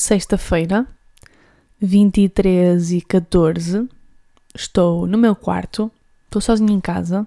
[0.00, 0.86] sexta-feira,
[1.78, 3.86] 23 e 14.
[4.54, 5.92] Estou no meu quarto,
[6.24, 7.26] estou sozinha em casa,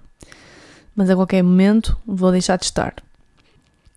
[0.94, 2.94] mas a qualquer momento vou deixar de estar.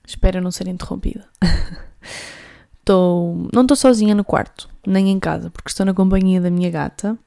[0.05, 1.25] Espero não ser interrompida.
[2.79, 6.69] estou, não estou sozinha no quarto, nem em casa, porque estou na companhia da minha
[6.69, 7.17] gata.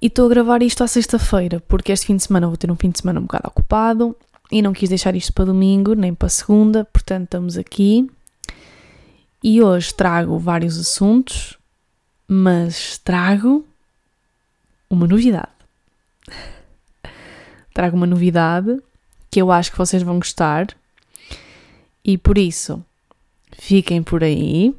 [0.00, 2.76] E estou a gravar isto à sexta-feira, porque este fim de semana vou ter um
[2.76, 4.14] fim de semana um bocado ocupado
[4.50, 8.06] e não quis deixar isto para domingo nem para segunda, portanto estamos aqui.
[9.42, 11.58] E hoje trago vários assuntos,
[12.28, 13.66] mas trago
[14.88, 15.50] uma novidade.
[17.74, 18.78] Trago uma novidade
[19.30, 20.66] que eu acho que vocês vão gostar
[22.04, 22.84] e por isso
[23.56, 24.74] fiquem por aí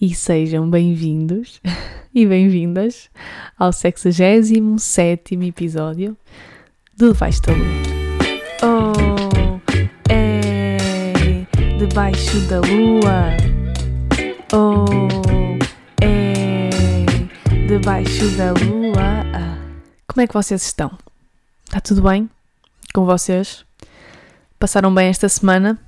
[0.00, 1.60] e sejam bem-vindos
[2.14, 3.10] e bem-vindas
[3.58, 6.16] ao 67 episódio
[6.96, 7.92] do Debaixo da Lua.
[8.62, 9.60] Oh,
[10.10, 10.32] é
[11.86, 13.51] debaixo da lua.
[14.54, 14.84] Oh,
[16.02, 16.68] é
[17.66, 19.24] debaixo da lua.
[20.06, 20.90] Como é que vocês estão?
[21.64, 22.28] Está tudo bem
[22.92, 23.64] com vocês?
[24.58, 25.80] Passaram bem esta semana?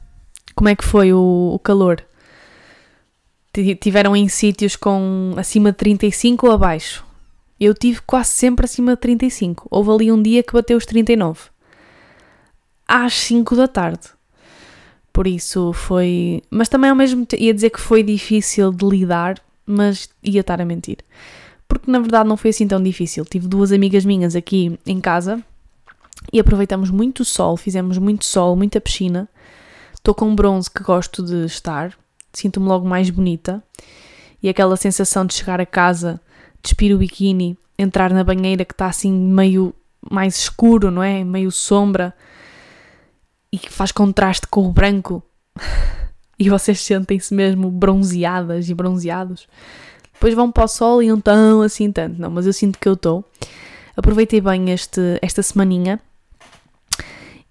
[0.55, 2.03] Como é que foi o, o calor?
[3.53, 7.05] Tiveram em sítios com acima de 35 ou abaixo?
[7.61, 9.69] Eu tive quase sempre acima de 35.
[9.71, 11.39] Houve ali um dia que bateu os 39
[12.89, 14.09] às 5 da tarde.
[15.15, 16.43] Por isso foi.
[16.51, 20.61] Mas também ao mesmo tempo ia dizer que foi difícil de lidar, mas ia estar
[20.61, 20.99] a mentir.
[21.69, 23.25] Porque na verdade não foi assim tão difícil.
[23.25, 25.41] Tive duas amigas minhas aqui em casa
[26.33, 29.29] e aproveitamos muito o sol, fizemos muito sol, muita piscina.
[29.95, 31.97] Estou com um bronze que gosto de estar,
[32.33, 33.63] sinto-me logo mais bonita.
[34.43, 36.21] E aquela sensação de chegar a casa,
[36.61, 39.73] despir o biquíni, entrar na banheira que está assim meio
[40.11, 41.23] mais escuro, não é?
[41.23, 42.13] Meio sombra
[43.55, 45.23] e que faz contraste com o branco
[46.37, 49.47] e vocês sentem-se mesmo bronzeadas e bronzeados.
[50.13, 52.89] Depois vão para o sol e não tão assim tanto, não, mas eu sinto que
[52.89, 53.25] eu estou.
[53.97, 56.01] Aproveitei bem este, esta semaninha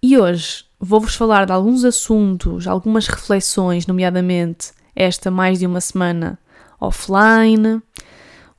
[0.02, 6.38] e hoje vou-vos falar de alguns assuntos, algumas reflexões, nomeadamente esta mais de uma semana
[6.82, 7.82] offline,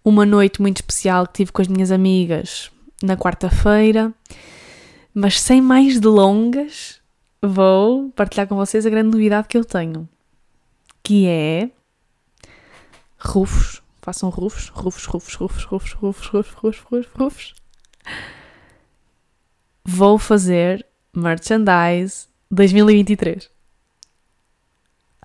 [0.02, 2.70] uma noite muito especial que tive com as minhas amigas
[3.02, 4.14] na quarta-feira,
[5.12, 7.03] mas sem mais delongas,
[7.48, 10.08] vou partilhar com vocês a grande novidade que eu tenho,
[11.02, 11.70] que é
[13.18, 13.82] rufos.
[14.00, 17.54] Façam rufos, rufos, rufos, rufos, rufos, rufos, rufos, rufos, rufos, rufos.
[19.84, 23.50] Vou fazer merchandise 2023.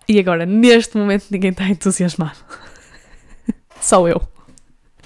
[0.08, 2.40] E agora, neste momento, ninguém está entusiasmado.
[3.82, 4.22] Só eu.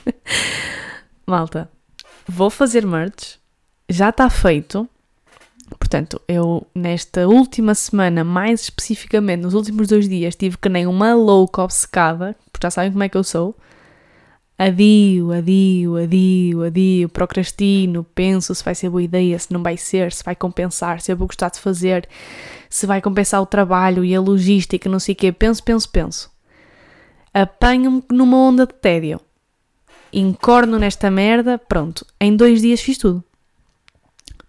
[1.26, 1.70] Malta,
[2.28, 3.38] vou fazer merch.
[3.90, 4.88] Já está feito.
[5.94, 11.14] Portanto, eu nesta última semana, mais especificamente nos últimos dois dias, tive que nem uma
[11.14, 13.56] louca obcecada, porque já sabem como é que eu sou.
[14.58, 20.12] Adio, adio, adio, adio, procrastino, penso se vai ser boa ideia, se não vai ser,
[20.12, 22.10] se vai compensar, se eu vou gostar de fazer,
[22.72, 25.32] se vai compensar o trabalho e a logística, não sei o quê.
[25.32, 26.32] Penso, penso, penso.
[27.32, 29.22] Apanho-me numa onda de tédio.
[30.12, 32.04] Encorno nesta merda, pronto.
[32.20, 33.24] Em dois dias fiz tudo.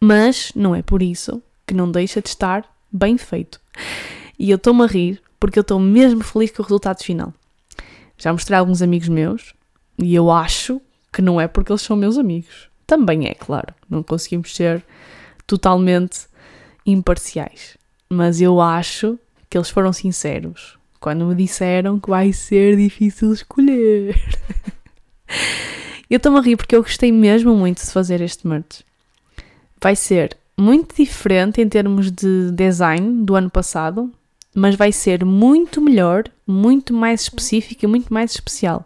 [0.07, 3.59] Mas não é por isso que não deixa de estar bem feito.
[4.39, 7.33] E eu estou-me a rir porque eu estou mesmo feliz com o resultado final.
[8.19, 9.55] Já mostrei a alguns amigos meus
[9.99, 10.79] e eu acho
[11.11, 12.69] que não é porque eles são meus amigos.
[12.87, 13.73] Também é, claro.
[13.89, 14.85] Não conseguimos ser
[15.47, 16.27] totalmente
[16.85, 17.79] imparciais.
[18.11, 24.21] Mas eu acho que eles foram sinceros quando me disseram que vai ser difícil escolher.
[26.11, 28.83] eu estou-me a rir porque eu gostei mesmo muito de fazer este merch
[29.85, 34.11] vai ser muito diferente em termos de design do ano passado,
[34.55, 38.83] mas vai ser muito melhor, muito mais específico e muito mais especial.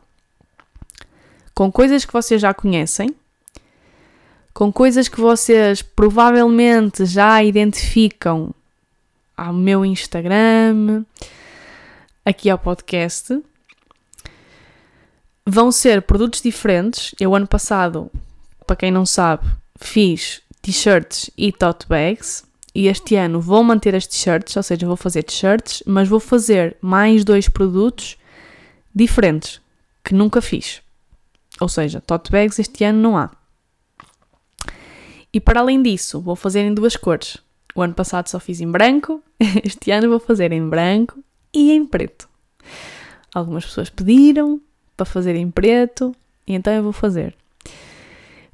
[1.54, 3.14] Com coisas que vocês já conhecem,
[4.52, 8.52] com coisas que vocês provavelmente já identificam
[9.36, 11.04] ao meu Instagram,
[12.24, 13.40] aqui ao podcast.
[15.46, 17.14] Vão ser produtos diferentes.
[17.20, 18.10] Eu, ano passado,
[18.66, 19.46] para quem não sabe,
[19.76, 22.44] fiz t-shirts e tote bags.
[22.74, 26.76] E este ano vou manter as t-shirts, ou seja, vou fazer t-shirts, mas vou fazer
[26.82, 28.18] mais dois produtos
[28.94, 29.62] diferentes
[30.04, 30.82] que nunca fiz.
[31.58, 33.30] Ou seja, tote bags este ano não há.
[35.32, 37.38] E para além disso, vou fazer em duas cores.
[37.74, 39.22] O ano passado só fiz em branco,
[39.64, 41.18] este ano vou fazer em branco
[41.52, 42.28] e em preto.
[43.34, 44.60] Algumas pessoas pediram
[44.96, 46.14] para fazer em preto
[46.46, 47.34] e então eu vou fazer.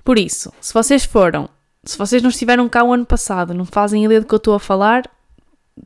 [0.05, 1.49] Por isso, se vocês foram
[1.85, 4.55] se vocês não estiveram cá o ano passado, não fazem ideia do que eu estou
[4.55, 5.09] a falar,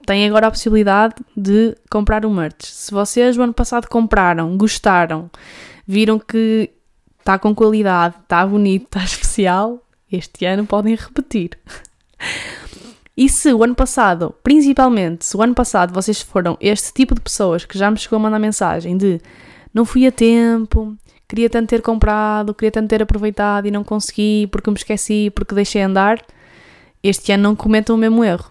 [0.06, 2.67] têm agora a possibilidade de comprar o merch.
[2.67, 5.31] Se vocês o ano passado compraram, gostaram,
[5.87, 6.71] viram que
[7.19, 11.59] está com qualidade, está bonito, está especial, este ano podem repetir.
[13.17, 17.21] E se o ano passado, principalmente, se o ano passado vocês foram este tipo de
[17.21, 19.21] pessoas que já me chegou a mandar mensagem de
[19.75, 20.97] não fui a tempo,
[21.28, 25.54] queria tanto ter comprado, queria tanto ter aproveitado e não consegui porque me esqueci, porque
[25.54, 26.25] deixei andar,
[27.02, 28.50] este ano não cometam o mesmo erro.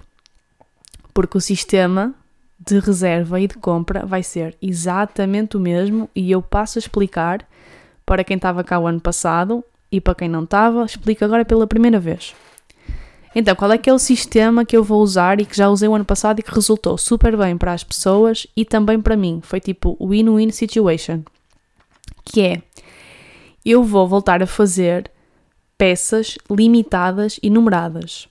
[1.14, 2.14] Porque o sistema
[2.60, 7.46] de reserva e de compra vai ser exatamente o mesmo e eu passo a explicar
[8.06, 11.68] para quem estava cá o ano passado e para quem não estava, explico agora pela
[11.68, 12.36] primeira vez.
[13.36, 15.88] Então, qual é que é o sistema que eu vou usar e que já usei
[15.88, 19.42] o ano passado e que resultou super bem para as pessoas e também para mim?
[19.44, 21.22] Foi tipo win-win situation.
[22.30, 22.62] Que é,
[23.66, 25.12] eu vou voltar a fazer
[25.78, 28.28] peças limitadas e numeradas.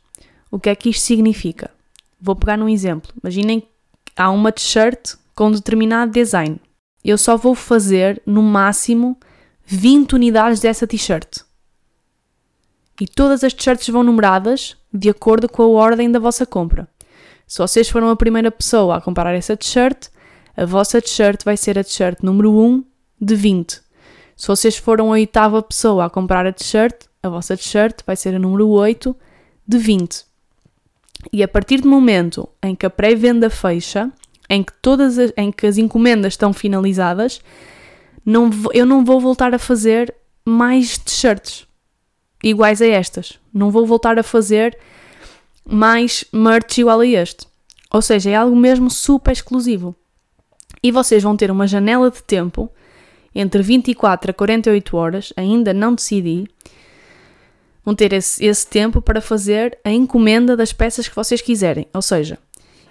[0.50, 1.70] O que é que isto significa?
[2.20, 3.12] Vou pegar num exemplo.
[3.22, 6.60] Imaginem que há uma t-shirt com determinado design.
[7.04, 9.16] Eu só vou fazer no máximo
[9.64, 11.40] 20 unidades dessa t-shirt.
[13.00, 16.88] E todas as t-shirts vão numeradas de acordo com a ordem da vossa compra.
[17.46, 20.08] Se vocês foram a primeira pessoa a comprar essa t-shirt,
[20.56, 22.84] a vossa t-shirt vai ser a t-shirt número 1
[23.20, 23.86] de 20.
[24.37, 28.35] Se vocês foram a oitava pessoa a comprar a t-shirt, a vossa t-shirt vai ser
[28.35, 29.17] a número 8
[29.67, 30.25] de 20.
[31.33, 34.12] E a partir do momento em que a pré-venda fecha,
[34.49, 37.41] em que todas as, em que as encomendas estão finalizadas,
[38.25, 41.67] não, eu não vou voltar a fazer mais t-shirts
[42.44, 43.39] iguais a estas.
[43.53, 44.77] Não vou voltar a fazer
[45.65, 47.47] mais merch igual a este.
[47.91, 49.97] Ou seja, é algo mesmo super exclusivo.
[50.82, 52.71] E vocês vão ter uma janela de tempo
[53.38, 56.49] entre 24 a 48 horas, ainda não decidi.
[57.85, 61.87] Vão ter esse, esse tempo para fazer a encomenda das peças que vocês quiserem.
[61.94, 62.38] Ou seja,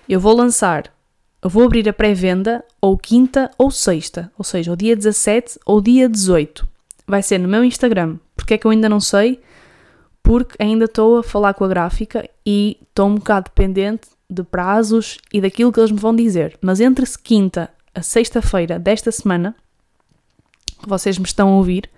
[0.07, 0.94] eu vou lançar,
[1.42, 5.81] eu vou abrir a pré-venda ou quinta ou sexta, ou seja, o dia 17 ou
[5.81, 6.68] dia 18.
[7.07, 8.18] Vai ser no meu Instagram.
[8.36, 9.39] Porque é que eu ainda não sei?
[10.24, 15.18] Porque ainda estou a falar com a gráfica e estou um bocado dependente de prazos
[15.33, 16.57] e daquilo que eles me vão dizer.
[16.62, 19.56] Mas entre quinta a sexta-feira desta semana,
[20.89, 21.89] vocês me estão a ouvir,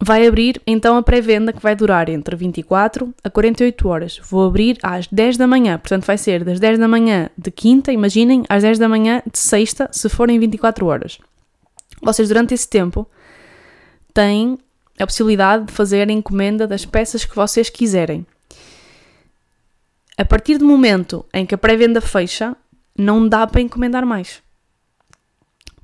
[0.00, 4.20] vai abrir então a pré-venda que vai durar entre 24 a 48 horas.
[4.28, 7.92] Vou abrir às 10 da manhã, portanto vai ser das 10 da manhã de quinta,
[7.92, 11.18] imaginem, às 10 da manhã de sexta, se forem 24 horas.
[12.02, 13.08] Vocês durante esse tempo
[14.12, 14.58] têm
[14.98, 18.26] a possibilidade de fazer a encomenda das peças que vocês quiserem.
[20.18, 22.56] A partir do momento em que a pré-venda fecha,
[22.96, 24.42] não dá para encomendar mais.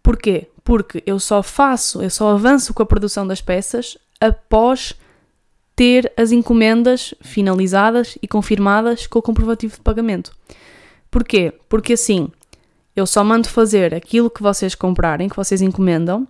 [0.02, 0.48] Porquê?
[0.68, 4.94] Porque eu só faço, eu só avanço com a produção das peças após
[5.74, 10.30] ter as encomendas finalizadas e confirmadas com o comprovativo de pagamento.
[11.10, 11.54] Porquê?
[11.70, 12.28] Porque assim,
[12.94, 16.28] eu só mando fazer aquilo que vocês comprarem, que vocês encomendam,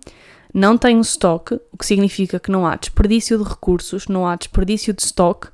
[0.53, 4.93] não tenho estoque, o que significa que não há desperdício de recursos, não há desperdício
[4.93, 5.49] de estoque.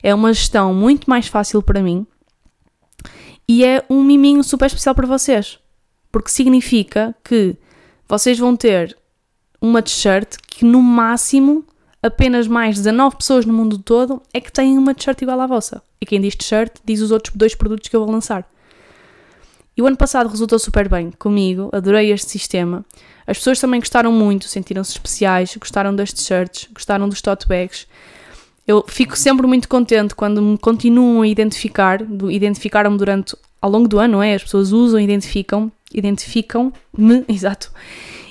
[0.00, 2.06] É uma gestão muito mais fácil para mim
[3.48, 5.58] e é um miminho super especial para vocês,
[6.12, 7.58] porque significa que
[8.08, 8.96] vocês vão ter
[9.60, 11.64] uma t-shirt que no máximo
[12.02, 15.82] apenas mais 19 pessoas no mundo todo é que têm uma t-shirt igual à vossa.
[16.00, 18.48] E quem diz t-shirt diz os outros dois produtos que eu vou lançar.
[19.76, 22.84] E o ano passado resultou super bem comigo, adorei este sistema.
[23.26, 27.86] As pessoas também gostaram muito, sentiram-se especiais, gostaram das t-shirts, gostaram dos tote bags.
[28.66, 33.98] Eu fico sempre muito contente quando me continuam a identificar, identificaram-me durante, ao longo do
[33.98, 34.34] ano, é?
[34.34, 37.72] As pessoas usam, identificam, identificam-me, exato.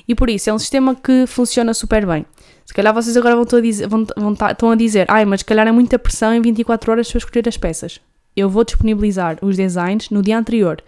[0.08, 2.26] E por isso, é um sistema que funciona super bem.
[2.66, 5.46] Se calhar vocês agora vão, a dizer, vão, vão estão a dizer, ai, mas se
[5.46, 8.00] calhar é muita pressão em 24 horas para escolher as peças.
[8.36, 10.84] Eu vou disponibilizar os designs no dia anterior.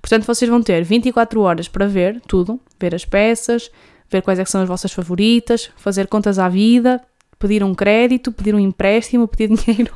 [0.00, 3.70] Portanto, vocês vão ter 24 horas para ver tudo, ver as peças,
[4.10, 7.00] ver quais é são as vossas favoritas, fazer contas à vida,
[7.38, 9.94] pedir um crédito, pedir um empréstimo, pedir dinheiro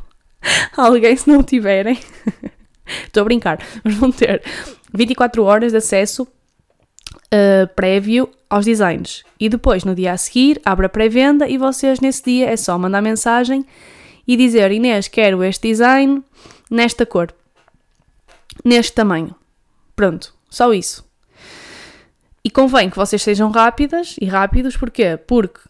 [0.77, 1.99] a alguém se não tiverem.
[2.87, 4.43] Estou a brincar, mas vão ter
[4.93, 9.25] 24 horas de acesso uh, prévio aos designs.
[9.39, 12.79] E depois, no dia a seguir, abre a pré-venda e vocês nesse dia é só
[12.79, 13.65] mandar mensagem
[14.27, 16.23] e dizer Inês, quero este design
[16.71, 17.33] nesta cor,
[18.65, 19.35] neste tamanho.
[19.97, 21.05] Pronto, só isso.
[22.45, 25.17] E convém que vocês sejam rápidas e rápidos, porquê?
[25.17, 25.61] Porque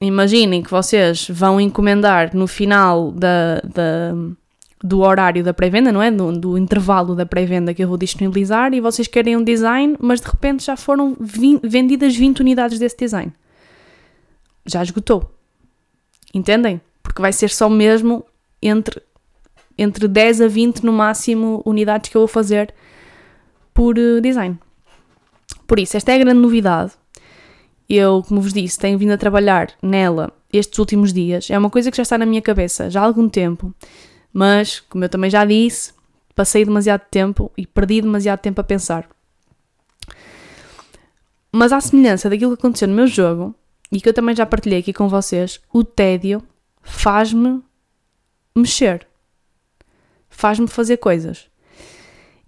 [0.00, 4.14] imaginem que vocês vão encomendar no final da, da
[4.82, 6.10] do horário da pré-venda, não é?
[6.10, 10.20] Do, do intervalo da pré-venda que eu vou disponibilizar e vocês querem um design, mas
[10.20, 13.32] de repente já foram 20, vendidas 20 unidades desse design.
[14.64, 15.30] Já esgotou.
[16.32, 16.80] Entendem?
[17.02, 18.24] Porque vai ser só mesmo
[18.62, 19.02] entre
[19.78, 22.74] entre 10 a 20 no máximo unidades que eu vou fazer
[23.72, 24.58] por uh, design.
[25.66, 26.92] Por isso, esta é a grande novidade.
[27.88, 31.50] Eu, como vos disse, tenho vindo a trabalhar nela estes últimos dias.
[31.50, 33.74] É uma coisa que já está na minha cabeça já há algum tempo,
[34.32, 35.92] mas, como eu também já disse,
[36.34, 39.08] passei demasiado tempo e perdi demasiado tempo a pensar.
[41.52, 43.54] Mas à semelhança daquilo que aconteceu no meu jogo,
[43.92, 46.42] e que eu também já partilhei aqui com vocês, o tédio
[46.80, 47.62] faz-me
[48.56, 49.06] mexer.
[50.28, 51.48] Faz-me fazer coisas.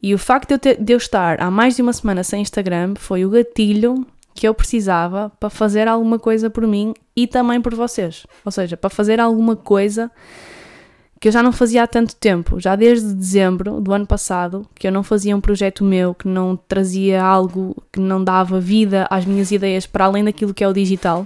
[0.01, 2.43] E o facto de eu, ter, de eu estar há mais de uma semana sem
[2.43, 7.61] Instagram foi o gatilho que eu precisava para fazer alguma coisa por mim e também
[7.61, 8.27] por vocês.
[8.45, 10.11] Ou seja, para fazer alguma coisa
[11.23, 14.89] que eu já não fazia há tanto tempo, já desde dezembro do ano passado, que
[14.89, 19.25] eu não fazia um projeto meu, que não trazia algo que não dava vida às
[19.25, 21.25] minhas ideias para além daquilo que é o digital.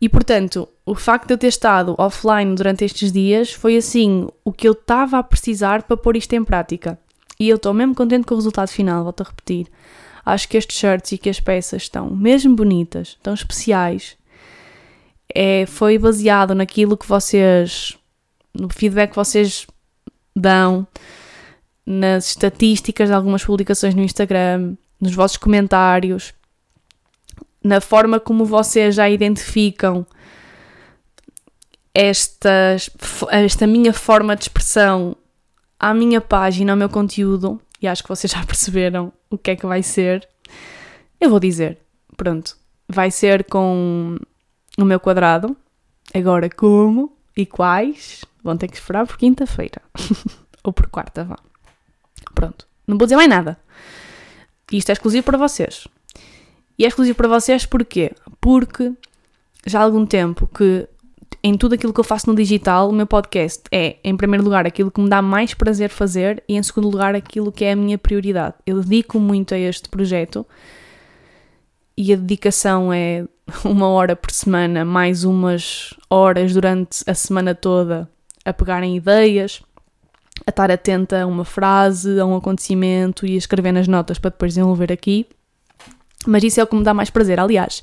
[0.00, 4.52] E portanto, o facto de eu ter estado offline durante estes dias foi assim o
[4.52, 6.96] que eu estava a precisar para pôr isto em prática.
[7.36, 9.66] E eu estou mesmo contente com o resultado final, volto a repetir.
[10.24, 14.16] Acho que estes shirts e que as peças estão mesmo bonitas, estão especiais.
[15.34, 17.98] É, foi baseado naquilo que vocês
[18.54, 19.66] no feedback que vocês
[20.34, 20.86] dão,
[21.84, 26.32] nas estatísticas de algumas publicações no Instagram, nos vossos comentários,
[27.62, 30.06] na forma como vocês já identificam
[31.94, 32.76] esta,
[33.30, 35.16] esta minha forma de expressão
[35.78, 39.56] à minha página, ao meu conteúdo, e acho que vocês já perceberam o que é
[39.56, 40.26] que vai ser.
[41.20, 41.78] Eu vou dizer,
[42.16, 42.56] pronto,
[42.88, 44.16] vai ser com
[44.78, 45.56] o meu quadrado.
[46.14, 48.24] Agora, como e quais?
[48.42, 49.80] Vão ter que esperar por quinta-feira.
[50.64, 51.38] Ou por quarta, vá.
[52.34, 52.66] Pronto.
[52.86, 53.58] Não vou dizer mais nada.
[54.70, 55.86] Isto é exclusivo para vocês.
[56.78, 58.12] E é exclusivo para vocês porquê?
[58.40, 58.92] Porque
[59.66, 60.88] já há algum tempo que
[61.42, 64.66] em tudo aquilo que eu faço no digital, o meu podcast é, em primeiro lugar,
[64.66, 67.76] aquilo que me dá mais prazer fazer e, em segundo lugar, aquilo que é a
[67.76, 68.54] minha prioridade.
[68.64, 70.46] Eu dedico muito a este projeto
[71.96, 73.26] e a dedicação é
[73.64, 78.08] uma hora por semana, mais umas horas durante a semana toda
[78.44, 79.62] a pegarem ideias,
[80.46, 84.30] a estar atenta a uma frase, a um acontecimento e a escrever nas notas para
[84.30, 85.26] depois desenvolver aqui.
[86.26, 87.38] Mas isso é o que me dá mais prazer.
[87.40, 87.82] Aliás,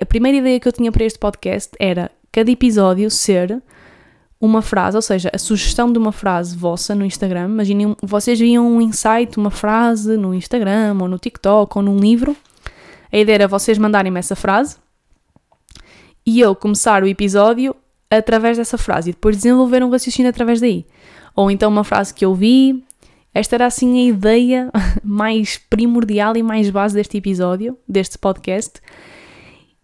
[0.00, 3.62] a primeira ideia que eu tinha para este podcast era cada episódio ser
[4.40, 7.46] uma frase, ou seja, a sugestão de uma frase vossa no Instagram.
[7.46, 12.36] Imaginem, vocês viam um insight, uma frase no Instagram ou no TikTok ou num livro.
[13.10, 14.76] A ideia era vocês mandarem-me essa frase
[16.26, 17.74] e eu começar o episódio
[18.18, 20.86] através dessa frase e depois desenvolver um raciocínio através daí.
[21.34, 22.84] Ou então uma frase que eu vi.
[23.32, 24.70] Esta era assim a ideia
[25.02, 28.80] mais primordial e mais base deste episódio, deste podcast.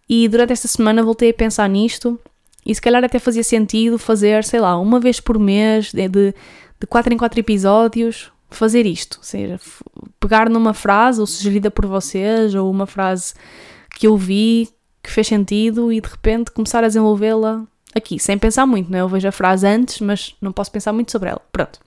[0.09, 2.19] E durante esta semana voltei a pensar nisto
[2.65, 6.87] e se calhar até fazia sentido fazer, sei lá, uma vez por mês, de, de
[6.89, 9.19] 4 em 4 episódios, fazer isto.
[9.19, 9.61] Ou seja,
[10.19, 13.35] pegar numa frase ou sugerida por vocês, ou uma frase
[13.97, 14.69] que eu vi
[15.03, 19.03] que fez sentido e de repente começar a desenvolvê-la aqui, sem pensar muito, não é?
[19.03, 21.43] Eu vejo a frase antes, mas não posso pensar muito sobre ela.
[21.53, 21.81] Pronto.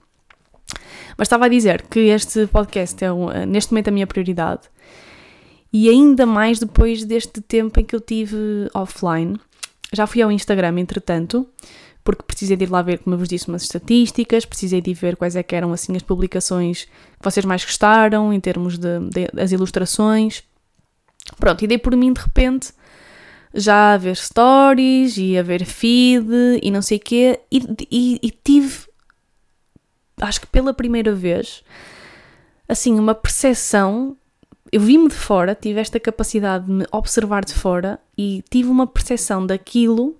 [1.16, 4.62] Mas estava a dizer que este podcast é um, neste momento a minha prioridade
[5.72, 8.36] e ainda mais depois deste tempo em que eu tive
[8.74, 9.38] offline.
[9.92, 11.48] Já fui ao Instagram, entretanto,
[12.02, 15.16] porque precisei de ir lá ver, como eu vos disse, umas estatísticas, precisei de ver
[15.16, 19.26] quais é que eram assim as publicações que vocês mais gostaram em termos de, de
[19.32, 20.42] das ilustrações.
[21.38, 22.72] Pronto, e dei por mim de repente
[23.54, 26.26] já a ver stories e a ver feed
[26.60, 27.58] e não sei o quê, e,
[27.90, 28.88] e, e tive,
[30.20, 31.62] acho que pela primeira vez,
[32.68, 34.16] assim, uma percepção.
[34.72, 38.88] Eu vi-me de fora, tive esta capacidade de me observar de fora e tive uma
[38.88, 40.18] percepção daquilo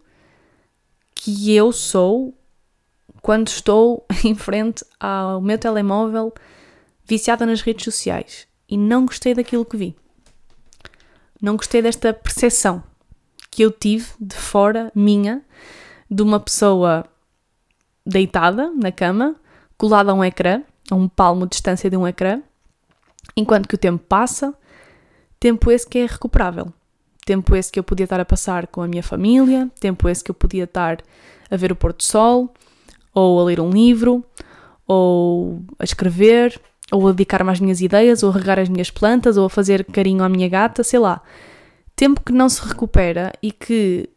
[1.13, 2.33] que eu sou
[3.21, 6.33] quando estou em frente ao meu telemóvel
[7.05, 9.97] viciada nas redes sociais e não gostei daquilo que vi.
[11.43, 12.85] Não gostei desta percepção
[13.55, 15.41] que eu tive de fora minha,
[16.11, 17.05] de uma pessoa
[18.05, 19.37] deitada na cama,
[19.79, 22.43] colada a um ecrã, a um palmo de distância de um ecrã,
[23.37, 24.53] enquanto que o tempo passa,
[25.39, 26.67] tempo esse que é recuperável.
[27.25, 30.33] Tempo esse que eu podia estar a passar com a minha família, tempo esse que
[30.33, 30.99] eu podia estar
[31.49, 32.53] a ver o pôr do sol,
[33.15, 34.25] ou a ler um livro,
[34.85, 39.37] ou a escrever, ou a dedicar-me às minhas ideias, ou a regar as minhas plantas,
[39.37, 41.23] ou a fazer carinho à minha gata, sei lá
[41.97, 44.09] tempo que não se recupera e que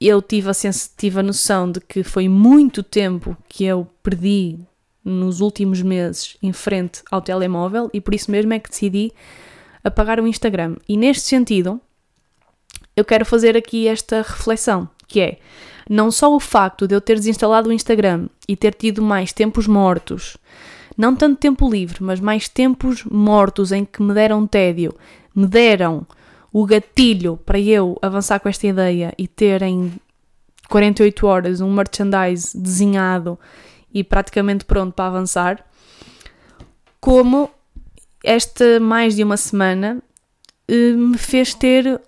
[0.00, 4.58] eu tive a, sensitiva noção de que foi muito tempo que eu perdi
[5.04, 9.12] nos últimos meses em frente ao telemóvel e por isso mesmo é que decidi
[9.82, 10.76] apagar o Instagram.
[10.88, 11.80] E neste sentido,
[12.96, 15.38] eu quero fazer aqui esta reflexão, que é
[15.88, 19.66] Não só o facto de eu ter desinstalado o Instagram e ter tido mais tempos
[19.66, 20.36] mortos,
[20.96, 24.94] não tanto tempo livre, mas mais tempos mortos em que me deram tédio,
[25.34, 26.06] me deram
[26.54, 29.92] o gatilho para eu avançar com esta ideia e ter em
[30.68, 33.36] 48 horas um merchandise desenhado
[33.92, 35.66] e praticamente pronto para avançar,
[37.00, 37.50] como
[38.22, 40.00] esta mais de uma semana
[40.68, 42.00] eh, me fez ter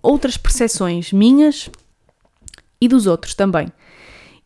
[0.00, 1.68] outras percepções minhas
[2.80, 3.66] e dos outros também.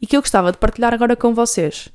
[0.01, 1.91] E que eu gostava de partilhar agora com vocês.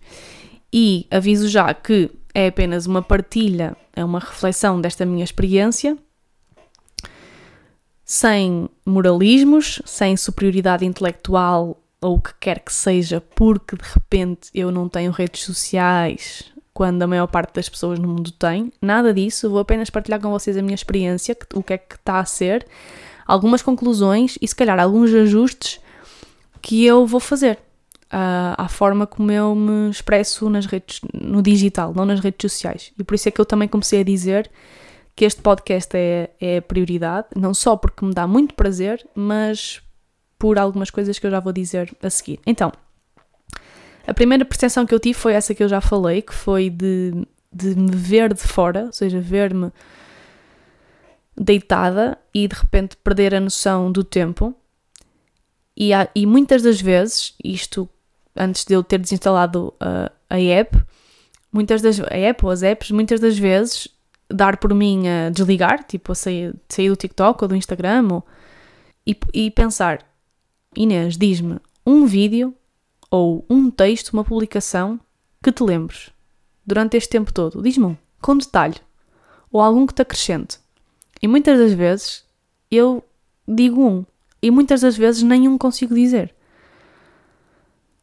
[0.71, 5.97] E aviso já que é apenas uma partilha, é uma reflexão desta minha experiência,
[8.09, 14.71] sem moralismos, sem superioridade intelectual ou o que quer que seja, porque de repente eu
[14.71, 18.73] não tenho redes sociais quando a maior parte das pessoas no mundo tem.
[18.81, 22.19] Nada disso, vou apenas partilhar com vocês a minha experiência, o que é que está
[22.19, 22.65] a ser,
[23.27, 25.79] algumas conclusões e se calhar alguns ajustes
[26.63, 27.59] que eu vou fazer
[28.05, 32.91] uh, à forma como eu me expresso nas redes, no digital, não nas redes sociais.
[32.97, 34.49] E por isso é que eu também comecei a dizer
[35.19, 39.81] que este podcast é, é a prioridade, não só porque me dá muito prazer, mas
[40.37, 42.39] por algumas coisas que eu já vou dizer a seguir.
[42.45, 42.71] Então,
[44.07, 47.11] a primeira percepção que eu tive foi essa que eu já falei, que foi de,
[47.51, 49.73] de me ver de fora, ou seja, ver-me
[51.35, 54.55] deitada e de repente perder a noção do tempo.
[55.75, 57.89] E, há, e muitas das vezes, isto
[58.33, 60.81] antes de eu ter desinstalado a, a app,
[61.51, 63.98] muitas das a app ou as apps, muitas das vezes
[64.29, 68.25] dar por mim a desligar, tipo a sair, sair do TikTok ou do Instagram ou,
[69.05, 70.05] e, e pensar,
[70.75, 72.53] Inês, diz-me um vídeo
[73.09, 74.99] ou um texto, uma publicação
[75.41, 76.11] que te lembres
[76.65, 77.61] durante este tempo todo.
[77.61, 78.77] Diz-me um, com detalhe,
[79.51, 80.59] ou algum que te acrescente.
[81.21, 82.23] E muitas das vezes
[82.69, 83.03] eu
[83.47, 84.05] digo um,
[84.41, 86.33] e muitas das vezes nenhum consigo dizer.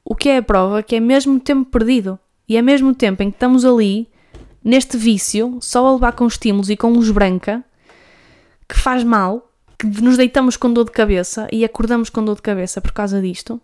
[0.05, 2.19] O que é a prova que é mesmo tempo perdido.
[2.49, 4.09] E é mesmo tempo em que estamos ali,
[4.67, 7.65] neste vício, só a levar com estímulos e com luz branca,
[8.69, 12.43] que faz mal, que nos deitamos com dor de cabeça e acordamos com dor de
[12.43, 13.61] cabeça por causa disto.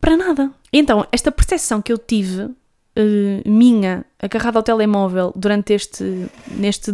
[0.00, 0.50] Para nada.
[0.72, 2.54] Então, esta percepção que eu tive, uh,
[3.44, 6.26] minha, agarrada ao telemóvel durante este.
[6.50, 6.90] Neste,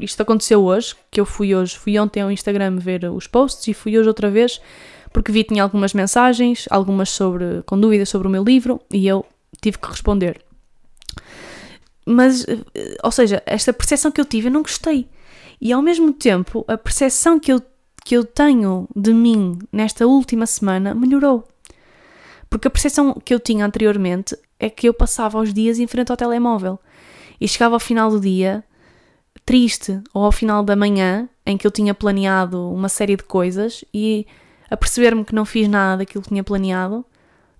[0.00, 3.74] isto aconteceu hoje, que eu fui hoje, fui ontem ao Instagram ver os posts e
[3.74, 4.62] fui hoje outra vez
[5.12, 9.06] porque vi que tinha algumas mensagens, algumas sobre, com dúvidas sobre o meu livro, e
[9.06, 9.24] eu
[9.60, 10.47] tive que responder.
[12.10, 15.06] Mas, eh, ou seja, esta percepção que eu tive, eu não gostei.
[15.60, 17.60] E ao mesmo tempo, a percepção que eu,
[18.02, 21.46] que eu tenho de mim nesta última semana melhorou.
[22.48, 26.10] Porque a percepção que eu tinha anteriormente é que eu passava os dias em frente
[26.10, 26.78] ao telemóvel
[27.38, 28.64] e chegava ao final do dia
[29.44, 33.84] triste ou ao final da manhã em que eu tinha planeado uma série de coisas
[33.92, 34.26] e
[34.70, 37.04] a perceber-me que não fiz nada daquilo que tinha planeado,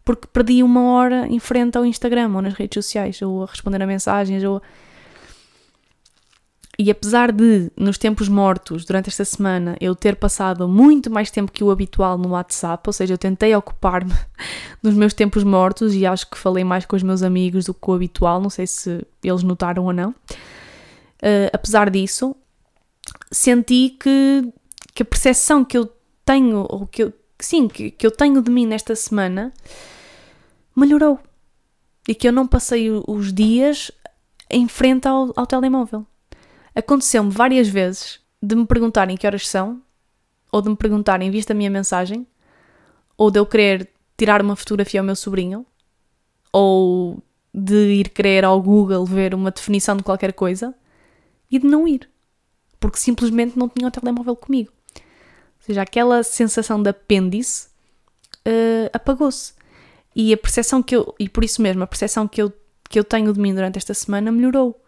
[0.08, 3.82] porque perdi uma hora em frente ao Instagram ou nas redes sociais, ou a responder
[3.82, 4.62] a mensagens, ou.
[6.78, 11.52] E apesar de, nos tempos mortos, durante esta semana, eu ter passado muito mais tempo
[11.52, 14.14] que o habitual no WhatsApp, ou seja, eu tentei ocupar-me
[14.82, 17.90] dos meus tempos mortos e acho que falei mais com os meus amigos do que
[17.90, 20.12] o habitual, não sei se eles notaram ou não.
[21.20, 22.34] Uh, apesar disso,
[23.30, 24.50] senti que,
[24.94, 25.92] que a percepção que eu
[26.24, 29.52] tenho, ou que eu, sim, que, que eu tenho de mim nesta semana,
[30.78, 31.18] melhorou.
[32.06, 33.90] E que eu não passei os dias
[34.50, 36.06] em frente ao, ao telemóvel.
[36.74, 39.82] Aconteceu-me várias vezes de me perguntarem que horas são,
[40.50, 42.26] ou de me perguntarem, vista a minha mensagem,
[43.16, 45.66] ou de eu querer tirar uma fotografia ao meu sobrinho,
[46.52, 50.74] ou de ir querer ao Google ver uma definição de qualquer coisa
[51.50, 52.08] e de não ir,
[52.78, 54.72] porque simplesmente não tinha o telemóvel comigo
[55.68, 57.68] seja, aquela sensação de apêndice
[58.46, 59.52] uh, apagou-se.
[60.18, 62.52] E a percepção que eu, e por isso mesmo, a percepção que eu,
[62.90, 64.78] que eu tenho de mim durante esta semana melhorou.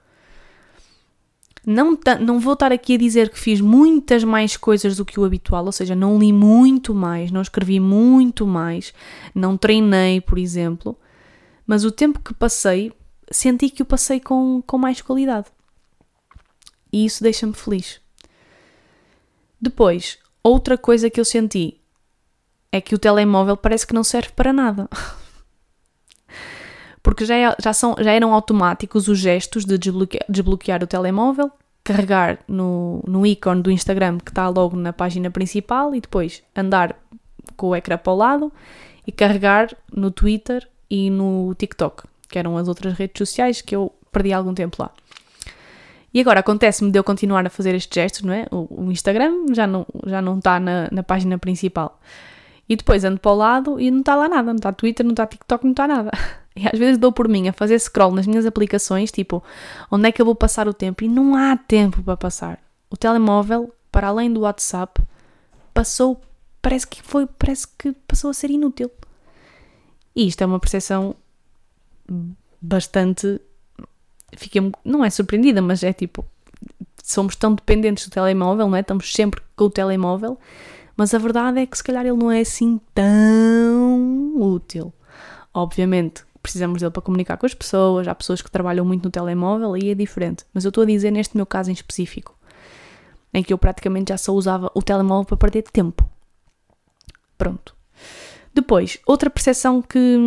[1.64, 5.25] Não, não vou estar aqui a dizer que fiz muitas mais coisas do que o
[5.25, 8.93] habitual, ou seja, não li muito mais, não escrevi muito mais,
[9.35, 10.99] não treinei, por exemplo,
[11.66, 12.93] mas o tempo que passei,
[13.31, 15.47] senti que o passei com, com mais qualidade.
[16.93, 18.01] E isso deixa-me feliz.
[19.61, 21.79] Depois, Outra coisa que eu senti
[22.73, 24.88] é que o telemóvel parece que não serve para nada.
[27.11, 31.51] Porque já, é, já, são, já eram automáticos os gestos de desbloquear, desbloquear o telemóvel,
[31.83, 36.96] carregar no, no ícone do Instagram que está logo na página principal e depois andar
[37.57, 38.53] com o ecrã para o lado
[39.05, 43.92] e carregar no Twitter e no TikTok, que eram as outras redes sociais que eu
[44.12, 44.92] perdi algum tempo lá.
[46.14, 48.46] E agora acontece-me de eu continuar a fazer estes gestos, não é?
[48.53, 52.01] O, o Instagram já não, já não está na, na página principal.
[52.68, 55.11] E depois ando para o lado e não está lá nada, não está Twitter, não
[55.11, 56.12] está TikTok, não está nada.
[56.55, 59.43] E às vezes dou por mim a fazer scroll nas minhas aplicações, tipo,
[59.91, 61.05] onde é que eu vou passar o tempo?
[61.05, 62.59] E não há tempo para passar.
[62.91, 65.01] O telemóvel, para além do WhatsApp,
[65.73, 66.21] passou,
[66.61, 68.91] parece que foi, parece que passou a ser inútil.
[70.15, 71.15] E isto é uma percepção
[72.61, 73.41] bastante.
[74.37, 76.25] Fiquei, não é surpreendida, mas é tipo.
[77.03, 78.81] Somos tão dependentes do telemóvel, não é?
[78.81, 80.39] Estamos sempre com o telemóvel,
[80.97, 84.93] mas a verdade é que se calhar ele não é assim tão útil.
[85.53, 89.76] Obviamente, precisamos dele para comunicar com as pessoas, há pessoas que trabalham muito no telemóvel
[89.76, 90.44] e é diferente.
[90.53, 92.37] Mas eu estou a dizer neste meu caso em específico,
[93.33, 96.09] em que eu praticamente já só usava o telemóvel para perder tempo.
[97.37, 97.76] Pronto.
[98.53, 100.18] Depois, outra percepção que,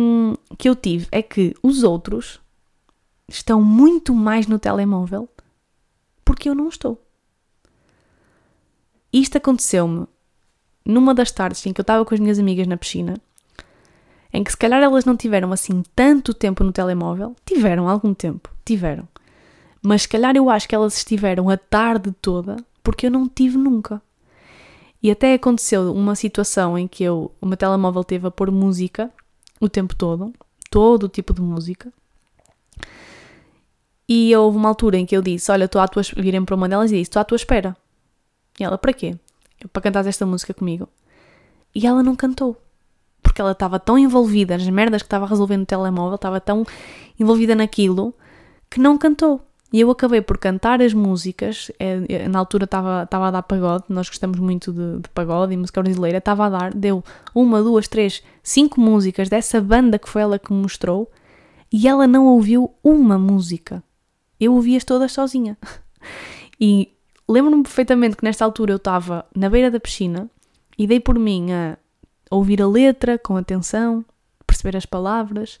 [0.56, 2.40] que eu tive é que os outros
[3.28, 5.28] estão muito mais no telemóvel
[6.24, 7.00] porque eu não estou.
[9.12, 10.06] Isto aconteceu-me
[10.84, 13.14] numa das tardes em que eu estava com as minhas amigas na piscina,
[14.34, 18.50] em que se calhar elas não tiveram assim tanto tempo no telemóvel, tiveram algum tempo,
[18.64, 19.06] tiveram.
[19.80, 23.56] Mas se calhar eu acho que elas estiveram a tarde toda porque eu não tive
[23.56, 24.02] nunca.
[25.00, 29.08] E até aconteceu uma situação em que eu, o meu telemóvel teve a pôr música
[29.60, 30.32] o tempo todo,
[30.68, 31.92] todo o tipo de música.
[34.08, 36.68] E houve uma altura em que eu disse: Olha, estou à tua virem para uma
[36.68, 37.76] delas e disse: Estou à tua espera.
[38.58, 39.16] E ela: Para quê?
[39.72, 40.88] Para cantar esta música comigo.
[41.72, 42.63] E ela não cantou.
[43.34, 46.64] Porque ela estava tão envolvida nas merdas que estava resolvendo no telemóvel, estava tão
[47.18, 48.14] envolvida naquilo,
[48.70, 49.40] que não cantou.
[49.72, 53.86] E eu acabei por cantar as músicas, é, é, na altura estava, a dar pagode,
[53.88, 57.02] nós gostamos muito de, de pagode e música brasileira, estava a dar, deu
[57.34, 61.10] uma, duas, três, cinco músicas dessa banda que foi ela que me mostrou
[61.72, 63.82] e ela não ouviu uma música.
[64.38, 65.58] Eu ouvi-as todas sozinha.
[66.60, 66.92] E
[67.28, 70.30] lembro-me perfeitamente que nesta altura eu estava na beira da piscina
[70.78, 71.76] e dei por mim a
[72.30, 74.04] ouvir a letra com atenção,
[74.46, 75.60] perceber as palavras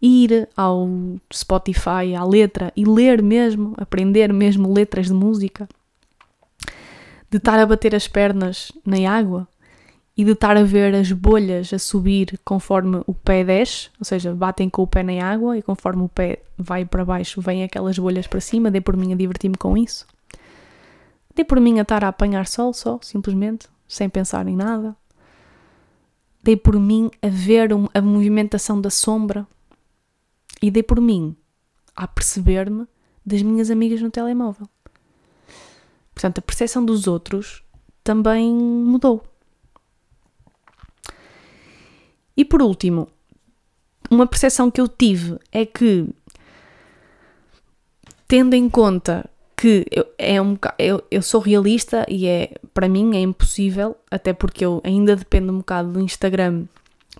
[0.00, 0.88] ir ao
[1.32, 5.68] Spotify, à letra e ler mesmo, aprender mesmo letras de música,
[7.30, 9.46] de estar a bater as pernas na água
[10.16, 14.34] e de estar a ver as bolhas a subir conforme o pé desce, ou seja,
[14.34, 17.98] batem com o pé na água e conforme o pé vai para baixo, vêm aquelas
[17.98, 20.06] bolhas para cima, dei por mim a divertir-me com isso.
[21.34, 24.96] Dei por mim a estar a apanhar sol só, simplesmente, sem pensar em nada.
[26.48, 29.46] Dei por mim a ver a movimentação da sombra
[30.62, 31.36] e dei por mim
[31.94, 32.86] a perceber-me
[33.22, 34.66] das minhas amigas no telemóvel.
[36.14, 37.62] Portanto, a percepção dos outros
[38.02, 39.22] também mudou.
[42.34, 43.10] E por último,
[44.10, 46.08] uma percepção que eu tive é que,
[48.26, 53.16] tendo em conta que eu, é um, eu, eu sou realista e é para mim
[53.16, 56.66] é impossível, até porque eu ainda dependo um bocado do Instagram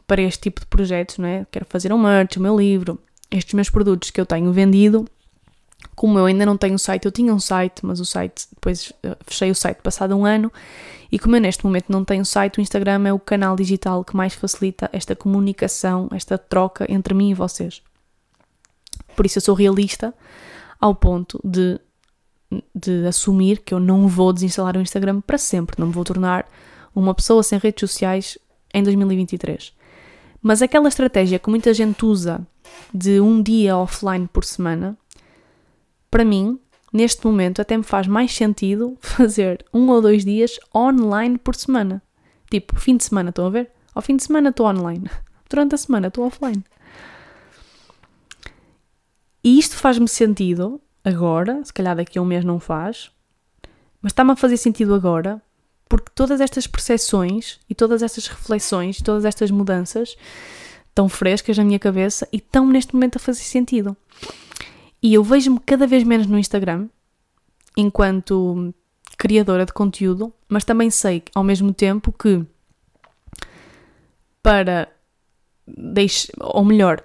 [0.06, 1.44] para este tipo de projetos, não é?
[1.50, 2.96] Quero fazer um merch, o meu livro,
[3.28, 5.04] estes meus produtos que eu tenho vendido,
[5.96, 9.16] como eu ainda não tenho site, eu tinha um site, mas o site, depois eh,
[9.26, 10.52] fechei o site passado um ano,
[11.10, 14.16] e como eu neste momento não tenho site, o Instagram é o canal digital que
[14.16, 17.82] mais facilita esta comunicação, esta troca entre mim e vocês.
[19.16, 20.14] Por isso eu sou realista
[20.80, 21.80] ao ponto de,
[22.74, 26.46] de assumir que eu não vou desinstalar o Instagram para sempre, não me vou tornar
[26.94, 28.38] uma pessoa sem redes sociais
[28.72, 29.72] em 2023.
[30.42, 32.46] Mas aquela estratégia que muita gente usa
[32.92, 34.96] de um dia offline por semana,
[36.10, 36.58] para mim,
[36.92, 42.02] neste momento, até me faz mais sentido fazer um ou dois dias online por semana.
[42.50, 43.70] Tipo, fim de semana, estão a ver?
[43.94, 45.10] Ao fim de semana estou online.
[45.50, 46.64] Durante a semana estou offline.
[49.42, 53.10] E isto faz-me sentido agora, se calhar daqui a um mês não faz,
[54.00, 55.42] mas está-me a fazer sentido agora
[55.88, 60.16] porque todas estas percepções e todas estas reflexões, todas estas mudanças
[60.94, 63.96] tão frescas na minha cabeça e estão neste momento a fazer sentido.
[65.02, 66.88] E eu vejo-me cada vez menos no Instagram,
[67.76, 68.74] enquanto
[69.16, 72.44] criadora de conteúdo, mas também sei ao mesmo tempo que
[74.42, 74.88] para
[75.66, 77.02] deixe, ou melhor,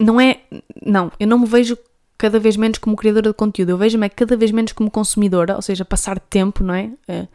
[0.00, 0.40] não é,
[0.84, 1.76] não, eu não me vejo
[2.16, 5.56] cada vez menos como criadora de conteúdo, eu vejo-me é cada vez menos como consumidora,
[5.56, 6.90] ou seja, passar tempo, não é?
[7.08, 7.26] é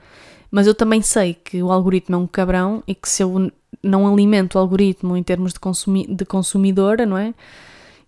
[0.52, 3.52] mas eu também sei que o algoritmo é um cabrão e que se eu
[3.84, 7.34] não alimento o algoritmo em termos de, consumi de consumidora, não é?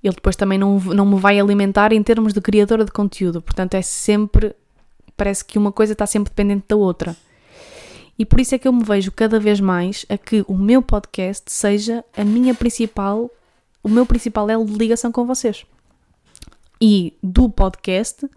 [0.03, 3.41] Ele depois também não, não me vai alimentar em termos de criadora de conteúdo.
[3.41, 4.55] Portanto, é sempre.
[5.15, 7.15] Parece que uma coisa está sempre dependente da outra.
[8.17, 10.81] E por isso é que eu me vejo cada vez mais a que o meu
[10.81, 13.29] podcast seja a minha principal.
[13.83, 15.65] O meu principal elo de ligação com vocês.
[16.81, 18.27] E do podcast,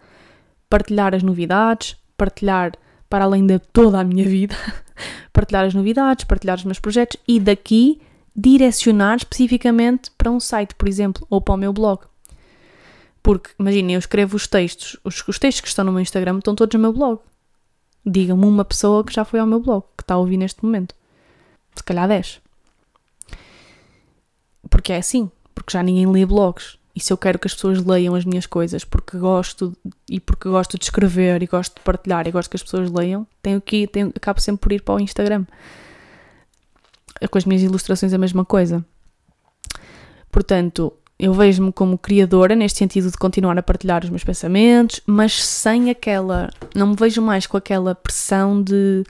[0.69, 2.73] partilhar as novidades, partilhar
[3.09, 4.55] para além de toda a minha vida,
[5.33, 8.01] partilhar as novidades, partilhar os meus projetos e daqui
[8.35, 12.01] direcionar especificamente para um site, por exemplo, ou para o meu blog.
[13.23, 16.53] Porque, imaginem, eu escrevo os textos, os, os textos que estão no meu Instagram estão
[16.53, 17.19] todos no meu blog.
[18.05, 20.93] Diga-me uma pessoa que já foi ao meu blog, que está a ouvir neste momento.
[21.73, 22.39] Se calhar 10.
[24.69, 26.77] Porque é assim, porque já ninguém lê blogs.
[26.95, 29.75] E se eu quero que as pessoas leiam as minhas coisas porque gosto
[30.09, 33.27] e porque gosto de escrever e gosto de partilhar e gosto que as pessoas leiam,
[33.43, 35.45] tenho que tenho, acabo sempre por ir para o Instagram.
[37.29, 38.85] Com as minhas ilustrações a mesma coisa.
[40.31, 45.43] Portanto, eu vejo-me como criadora neste sentido de continuar a partilhar os meus pensamentos, mas
[45.43, 46.49] sem aquela.
[46.73, 49.03] Não me vejo mais com aquela pressão de.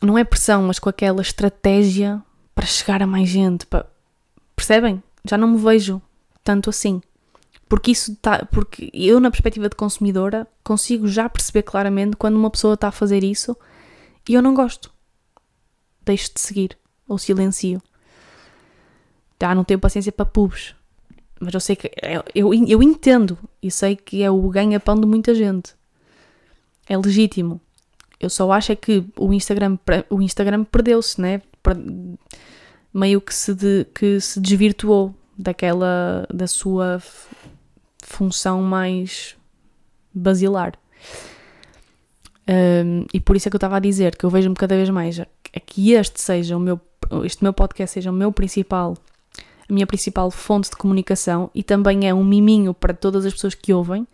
[0.00, 2.22] Não é pressão, mas com aquela estratégia
[2.54, 3.66] para chegar a mais gente.
[3.66, 3.86] Para...
[4.54, 5.02] Percebem?
[5.24, 6.00] Já não me vejo
[6.42, 7.00] tanto assim.
[7.68, 12.50] Porque isso tá, porque eu na perspectiva de consumidora consigo já perceber claramente quando uma
[12.50, 13.56] pessoa está a fazer isso
[14.28, 14.90] e eu não gosto.
[16.04, 17.82] Deixo de seguir ou silencio.
[19.40, 20.74] Já não tenho paciência para pubs.
[21.38, 25.06] Mas eu sei que é, eu, eu entendo e sei que é o ganha-pão de
[25.06, 25.74] muita gente.
[26.88, 27.60] É legítimo.
[28.18, 29.78] Eu só acho é que o Instagram,
[30.10, 31.42] o Instagram perdeu-se, né?
[32.98, 37.00] Meio que se, de, que se desvirtuou daquela da sua
[38.02, 39.36] função mais
[40.12, 40.72] basilar.
[42.48, 44.88] Um, e por isso é que eu estava a dizer que eu vejo-me cada vez
[44.88, 46.80] mais é que este seja o meu
[47.22, 48.96] este meu podcast seja o meu principal
[49.68, 53.54] a minha principal fonte de comunicação e também é um miminho para todas as pessoas
[53.54, 54.08] que ouvem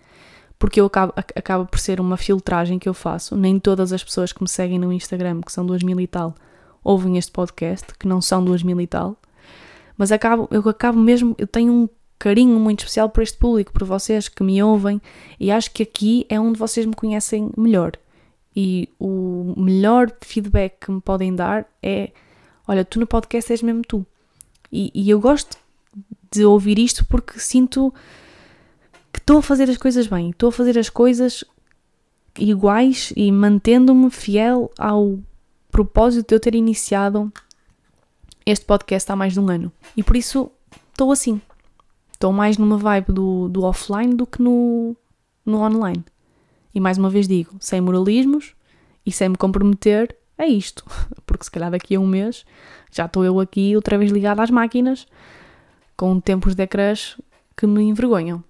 [0.58, 4.32] porque eu acabo, acaba por ser uma filtragem que eu faço nem todas as pessoas
[4.32, 6.34] que me seguem no Instagram que são duas mil e tal
[6.84, 9.18] ouvem este podcast que não são duas mil e tal
[9.96, 13.84] mas acabo, eu acabo mesmo, eu tenho um carinho muito especial por este público, por
[13.84, 15.00] vocês que me ouvem,
[15.38, 17.92] e acho que aqui é onde vocês me conhecem melhor.
[18.56, 22.12] E o melhor feedback que me podem dar é:
[22.66, 24.06] olha, tu no podcast és mesmo tu.
[24.70, 25.56] E, e eu gosto
[26.30, 27.92] de ouvir isto porque sinto
[29.12, 31.44] que estou a fazer as coisas bem, estou a fazer as coisas
[32.38, 35.18] iguais e mantendo-me fiel ao
[35.74, 37.32] propósito de eu ter iniciado
[38.46, 39.72] este podcast há mais de um ano.
[39.96, 40.48] E por isso
[40.92, 41.40] estou assim.
[42.12, 44.94] Estou mais numa vibe do, do offline do que no,
[45.44, 46.04] no online.
[46.72, 48.54] E mais uma vez digo, sem moralismos
[49.04, 50.84] e sem me comprometer a isto.
[51.26, 52.46] Porque se calhar daqui a um mês
[52.92, 55.08] já estou eu aqui outra vez ligada às máquinas
[55.96, 57.20] com tempos de ecrãs
[57.56, 58.44] que me envergonham.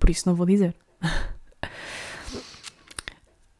[0.00, 0.74] Por isso não vou dizer.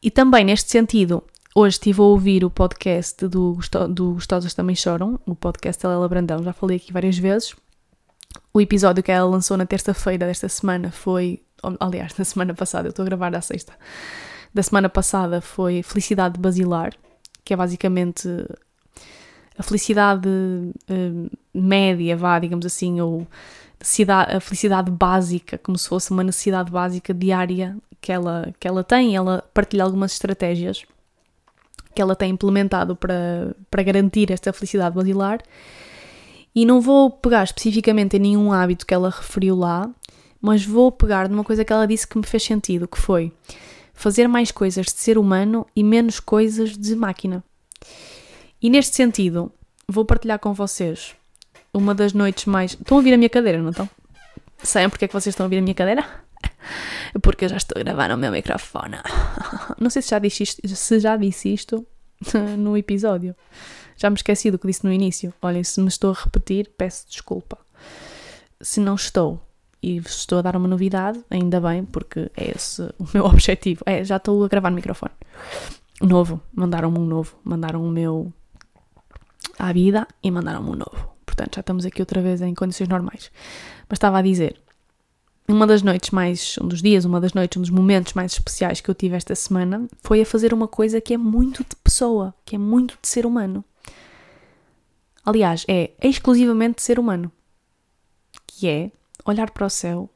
[0.03, 1.23] e também neste sentido,
[1.57, 3.57] Hoje estive a ouvir o podcast do,
[3.89, 7.55] do Gostosas Também Choram, o podcast da Lela Brandão, já falei aqui várias vezes.
[8.53, 11.41] O episódio que ela lançou na terça-feira desta semana foi.
[11.79, 13.71] Aliás, na semana passada, eu estou a gravar à sexta.
[14.53, 16.91] Da semana passada foi Felicidade Basilar,
[17.45, 18.27] que é basicamente
[19.57, 23.25] a felicidade uh, média, vá, digamos assim, ou
[24.09, 29.15] a felicidade básica, como se fosse uma necessidade básica diária que ela, que ela tem.
[29.15, 30.85] Ela partilha algumas estratégias
[31.95, 35.39] que ela tem implementado para, para garantir esta felicidade basilar.
[36.53, 39.89] E não vou pegar especificamente em nenhum hábito que ela referiu lá,
[40.41, 43.31] mas vou pegar numa coisa que ela disse que me fez sentido, que foi
[43.93, 47.43] fazer mais coisas de ser humano e menos coisas de máquina.
[48.61, 49.51] E neste sentido,
[49.87, 51.15] vou partilhar com vocês
[51.73, 52.73] uma das noites mais.
[52.73, 53.89] Estão a ouvir a minha cadeira, não estão?
[54.63, 56.24] Sabem porque é que vocês estão a ouvir a minha cadeira?
[57.21, 58.97] Porque eu já estou a gravar no meu microfone.
[59.79, 61.85] Não sei se já disse isto, se já disse isto
[62.57, 63.35] no episódio.
[63.97, 65.33] Já me esqueci do que disse no início.
[65.41, 67.57] Olhem, se me estou a repetir, peço desculpa.
[68.59, 69.41] Se não estou
[69.81, 73.83] e estou a dar uma novidade, ainda bem, porque é esse o meu objetivo.
[73.85, 75.13] É, já estou a gravar no microfone.
[76.01, 76.41] Novo.
[76.53, 77.37] Mandaram-me um novo.
[77.43, 78.33] Mandaram o meu
[79.57, 81.15] à vida e mandaram-me um novo.
[81.25, 83.31] Portanto, já estamos aqui outra vez em condições normais.
[83.89, 84.61] Mas estava a dizer,
[85.47, 88.81] uma das noites mais, um dos dias, uma das noites, um dos momentos mais especiais
[88.81, 92.33] que eu tive esta semana foi a fazer uma coisa que é muito de pessoa,
[92.43, 93.63] que é muito de ser humano.
[95.23, 97.31] Aliás, é exclusivamente de ser humano.
[98.47, 98.91] Que é
[99.25, 100.09] olhar para o céu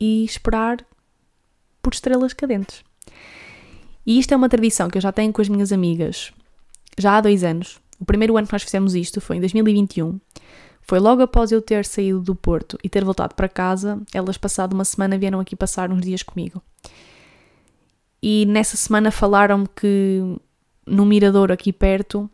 [0.00, 0.84] e esperar
[1.82, 2.82] por estrelas cadentes.
[4.06, 6.32] E isto é uma tradição que eu já tenho com as minhas amigas
[6.98, 7.78] já há dois anos.
[8.00, 10.18] O primeiro ano que nós fizemos isto foi em 2021
[10.82, 14.72] foi logo após eu ter saído do Porto e ter voltado para casa, elas, passado
[14.74, 16.62] uma semana, vieram aqui passar uns dias comigo.
[18.22, 20.20] E nessa semana falaram-me que
[20.86, 22.30] no mirador aqui perto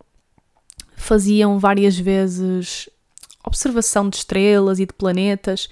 [0.96, 2.88] faziam várias vezes
[3.44, 5.68] observação de estrelas e de planetas,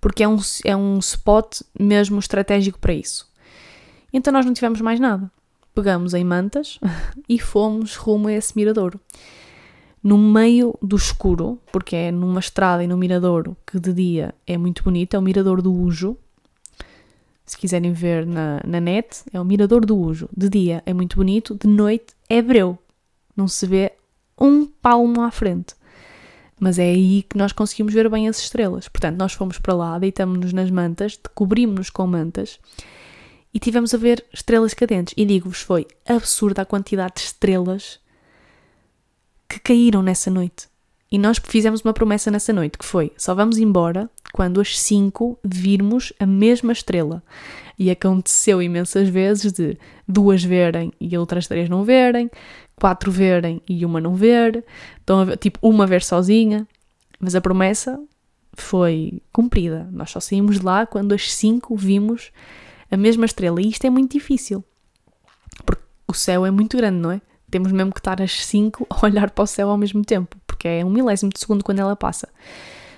[0.00, 3.30] porque é um, é um spot mesmo estratégico para isso.
[4.12, 5.30] Então nós não tivemos mais nada.
[5.74, 6.78] pegamos em mantas
[7.28, 9.00] e fomos rumo a esse miradouro.
[10.02, 14.58] No meio do escuro, porque é numa estrada e no miradouro que de dia é
[14.58, 16.16] muito bonito, é o mirador do Ujo.
[17.46, 20.28] Se quiserem ver na, na net, é o mirador do Ujo.
[20.36, 22.78] De dia é muito bonito, de noite é breu.
[23.36, 23.92] Não se vê
[24.40, 25.74] um palmo à frente.
[26.58, 28.88] Mas é aí que nós conseguimos ver bem as estrelas.
[28.88, 32.58] Portanto, nós fomos para lá, deitamos-nos nas mantas, cobrimos-nos com mantas
[33.54, 35.14] e tivemos a ver estrelas cadentes.
[35.16, 38.00] E digo-vos, foi absurda a quantidade de estrelas
[39.52, 40.68] que caíram nessa noite.
[41.10, 45.38] E nós fizemos uma promessa nessa noite, que foi, só vamos embora quando as cinco
[45.44, 47.22] virmos a mesma estrela.
[47.78, 49.76] E aconteceu imensas vezes de
[50.08, 52.30] duas verem e outras três não verem,
[52.76, 54.64] quatro verem e uma não ver,
[55.02, 56.66] então, tipo, uma ver sozinha.
[57.20, 58.00] Mas a promessa
[58.54, 59.86] foi cumprida.
[59.92, 62.32] Nós só saímos de lá quando as cinco vimos
[62.90, 63.60] a mesma estrela.
[63.60, 64.64] E isto é muito difícil,
[65.66, 67.20] porque o céu é muito grande, não é?
[67.52, 70.66] Temos mesmo que estar às 5 a olhar para o céu ao mesmo tempo, porque
[70.66, 72.26] é um milésimo de segundo quando ela passa.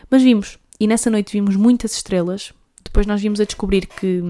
[0.09, 2.55] Mas vimos, e nessa noite vimos muitas estrelas.
[2.85, 4.23] Depois nós vimos a descobrir que,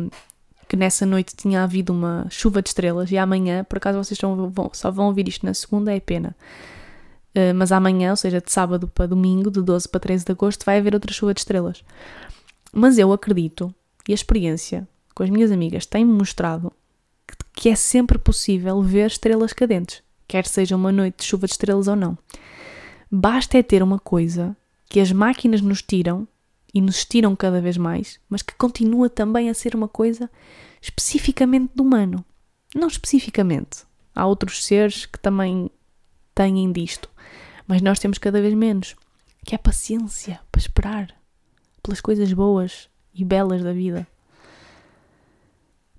[0.66, 4.34] que nessa noite tinha havido uma chuva de estrelas, e amanhã, por acaso vocês só
[4.34, 6.34] vão, só vão ouvir isto na segunda, é pena.
[7.36, 10.64] Uh, mas amanhã, ou seja, de sábado para domingo, de 12 para 13 de agosto,
[10.64, 11.84] vai haver outra chuva de estrelas.
[12.72, 13.74] Mas eu acredito,
[14.08, 16.72] e a experiência com as minhas amigas tem-me mostrado
[17.52, 21.88] que é sempre possível ver estrelas cadentes quer seja uma noite de chuva de estrelas
[21.88, 22.16] ou não.
[23.10, 24.56] Basta é ter uma coisa
[24.88, 26.26] que as máquinas nos tiram
[26.72, 30.28] e nos tiram cada vez mais, mas que continua também a ser uma coisa
[30.82, 32.24] especificamente do humano.
[32.74, 33.84] Não especificamente.
[34.14, 35.70] Há outros seres que também
[36.34, 37.08] têm disto,
[37.66, 38.96] mas nós temos cada vez menos.
[39.44, 41.14] Que é paciência para esperar
[41.82, 44.06] pelas coisas boas e belas da vida.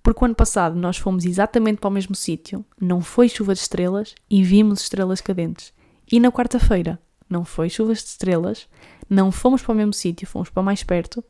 [0.06, 3.62] Porque o ano passado nós fomos exatamente para o mesmo sítio, não foi chuva de
[3.62, 5.74] estrelas e vimos estrelas cadentes.
[6.12, 8.68] E na quarta-feira não foi chuvas de estrelas,
[9.10, 11.24] não fomos para o mesmo sítio, fomos para mais perto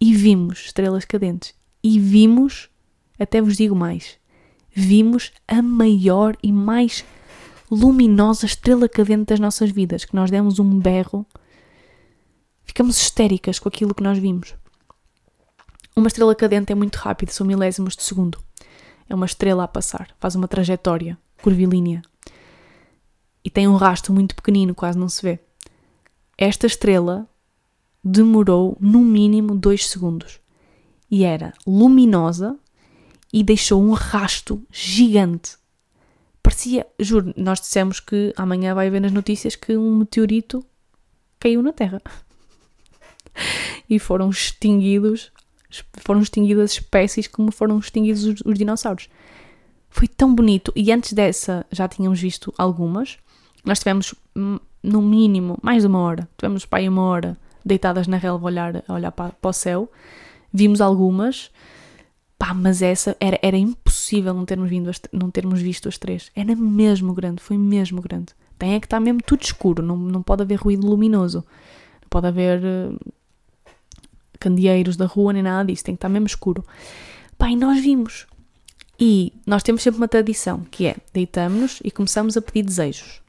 [0.00, 1.54] e vimos estrelas cadentes.
[1.80, 2.68] E vimos,
[3.20, 4.18] até vos digo mais,
[4.68, 7.04] vimos a maior e mais
[7.70, 11.24] luminosa estrela cadente das nossas vidas, que nós demos um berro,
[12.64, 14.56] ficamos histéricas com aquilo que nós vimos.
[15.98, 18.38] Uma estrela cadente é muito rápida, são milésimos de segundo.
[19.08, 22.02] É uma estrela a passar, faz uma trajetória curvilínea.
[23.44, 25.40] E tem um rastro muito pequenino, quase não se vê.
[26.38, 27.28] Esta estrela
[28.04, 30.38] demorou no mínimo dois segundos.
[31.10, 32.56] E era luminosa
[33.32, 35.56] e deixou um rasto gigante.
[36.40, 40.64] Parecia, juro, nós dissemos que amanhã vai haver nas notícias que um meteorito
[41.40, 42.00] caiu na Terra.
[43.90, 45.32] e foram extinguidos
[45.98, 49.08] foram extinguidas espécies como foram extinguidos os, os dinossauros.
[49.90, 50.72] Foi tão bonito.
[50.74, 53.18] E antes dessa já tínhamos visto algumas.
[53.64, 56.28] Nós tivemos, hum, no mínimo, mais de uma hora.
[56.36, 59.90] Tivemos aí uma hora deitadas na relva a olhar, a olhar para, para o céu.
[60.52, 61.50] Vimos algumas.
[62.38, 66.30] Pá, mas essa era, era impossível não termos, vindo as, não termos visto as três.
[66.36, 68.32] Era mesmo grande, foi mesmo grande.
[68.58, 71.44] Tem é que estar mesmo tudo escuro, não, não pode haver ruído luminoso.
[72.00, 72.96] Não pode haver hum,
[74.38, 76.64] candeeiros da rua, nem nada disso, tem que estar mesmo escuro.
[77.36, 78.26] Pai, nós vimos.
[78.98, 83.20] E nós temos sempre uma tradição, que é deitamos-nos e começamos a pedir desejos.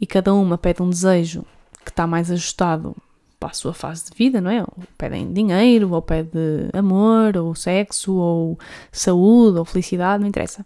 [0.00, 1.44] E cada uma pede um desejo
[1.84, 2.94] que está mais ajustado
[3.38, 4.60] para a sua fase de vida, não é?
[4.60, 6.38] Ou pedem dinheiro, ou pede
[6.74, 8.58] amor, ou sexo, ou
[8.92, 10.62] saúde, ou felicidade, não interessa.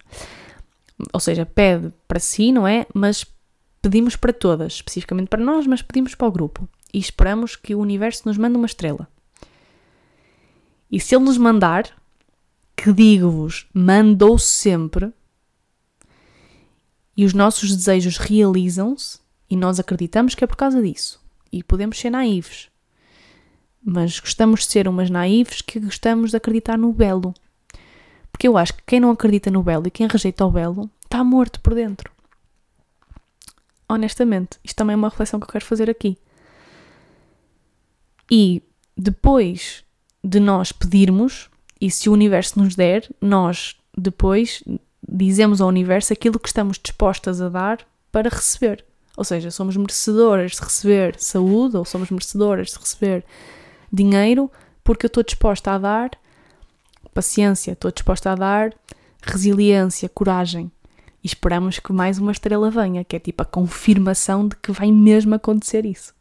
[1.12, 2.84] Ou seja, pede para si, não é?
[2.92, 3.24] Mas
[3.80, 6.68] pedimos para todas, especificamente para nós, mas pedimos para o grupo.
[6.92, 9.08] E esperamos que o universo nos mande uma estrela.
[10.90, 11.90] E se ele nos mandar,
[12.76, 15.12] que digo-vos, mandou sempre,
[17.16, 19.18] e os nossos desejos realizam-se,
[19.48, 21.22] e nós acreditamos que é por causa disso.
[21.52, 22.68] E podemos ser naivos.
[23.82, 27.34] Mas gostamos de ser umas naivos que gostamos de acreditar no belo.
[28.32, 31.22] Porque eu acho que quem não acredita no belo e quem rejeita o belo está
[31.22, 32.10] morto por dentro.
[33.88, 36.18] Honestamente, isto também é uma reflexão que eu quero fazer aqui.
[38.28, 38.62] E
[38.96, 39.83] depois
[40.24, 44.64] de nós pedirmos, e se o universo nos der, nós depois
[45.06, 48.82] dizemos ao universo aquilo que estamos dispostas a dar para receber.
[49.18, 53.24] Ou seja, somos merecedoras de receber saúde ou somos merecedoras de receber
[53.92, 54.50] dinheiro
[54.82, 56.10] porque eu estou disposta a dar
[57.12, 58.74] paciência, estou disposta a dar
[59.22, 60.72] resiliência, coragem.
[61.22, 64.90] E esperamos que mais uma estrela venha, que é tipo a confirmação de que vai
[64.90, 66.14] mesmo acontecer isso.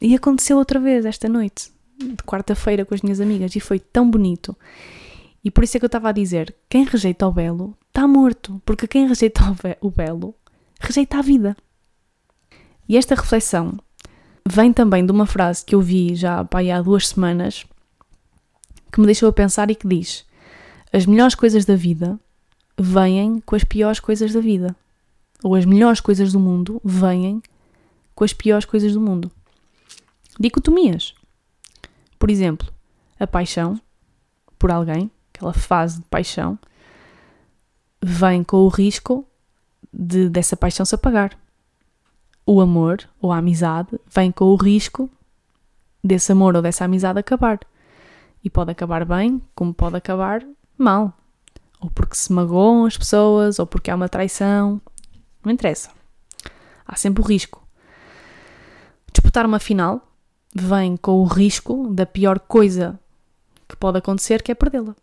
[0.00, 4.08] E aconteceu outra vez esta noite de quarta-feira com as minhas amigas e foi tão
[4.10, 4.56] bonito.
[5.44, 8.60] E por isso é que eu estava a dizer: quem rejeita o belo está morto,
[8.64, 9.42] porque quem rejeita
[9.80, 10.34] o belo
[10.80, 11.56] rejeita a vida.
[12.88, 13.78] E esta reflexão
[14.48, 17.66] vem também de uma frase que eu vi já há duas semanas
[18.92, 20.24] que me deixou a pensar e que diz:
[20.92, 22.18] As melhores coisas da vida
[22.78, 24.74] vêm com as piores coisas da vida.
[25.42, 27.42] Ou as melhores coisas do mundo vêm
[28.14, 29.30] com as piores coisas do mundo.
[30.38, 31.14] Dicotomias.
[32.18, 32.68] Por exemplo,
[33.18, 33.80] a paixão
[34.58, 36.58] por alguém, aquela fase de paixão,
[38.02, 39.26] vem com o risco
[39.92, 41.38] de dessa paixão se apagar.
[42.44, 45.08] O amor ou a amizade vem com o risco
[46.02, 47.60] desse amor ou dessa amizade acabar.
[48.42, 50.44] E pode acabar bem, como pode acabar
[50.76, 51.12] mal.
[51.80, 54.80] Ou porque se magoam as pessoas, ou porque há uma traição.
[55.44, 55.90] Não interessa.
[56.86, 57.62] Há sempre o risco.
[59.12, 60.07] Disputar uma final
[60.54, 62.98] vem com o risco da pior coisa
[63.68, 64.96] que pode acontecer, que é perdê-la.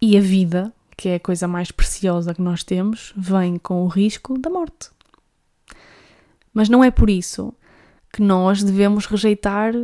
[0.00, 3.88] E a vida, que é a coisa mais preciosa que nós temos, vem com o
[3.88, 4.90] risco da morte.
[6.54, 7.52] Mas não é por isso
[8.12, 9.74] que nós devemos rejeitar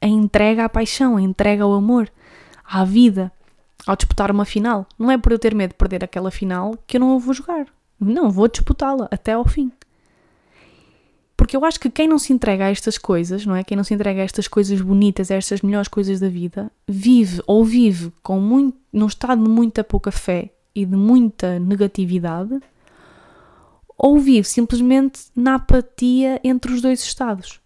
[0.00, 2.10] a entrega à paixão, a entrega ao amor,
[2.64, 3.30] à vida,
[3.86, 4.86] ao disputar uma final.
[4.98, 7.34] Não é por eu ter medo de perder aquela final que eu não a vou
[7.34, 7.66] jogar.
[8.00, 9.70] Não, vou disputá-la até ao fim.
[11.42, 13.64] Porque eu acho que quem não se entrega a estas coisas, não é?
[13.64, 17.42] Quem não se entrega a estas coisas bonitas, a estas melhores coisas da vida, vive
[17.48, 22.60] ou vive com muito, num estado de muita pouca fé e de muita negatividade,
[23.98, 27.58] ou vive simplesmente na apatia entre os dois estados.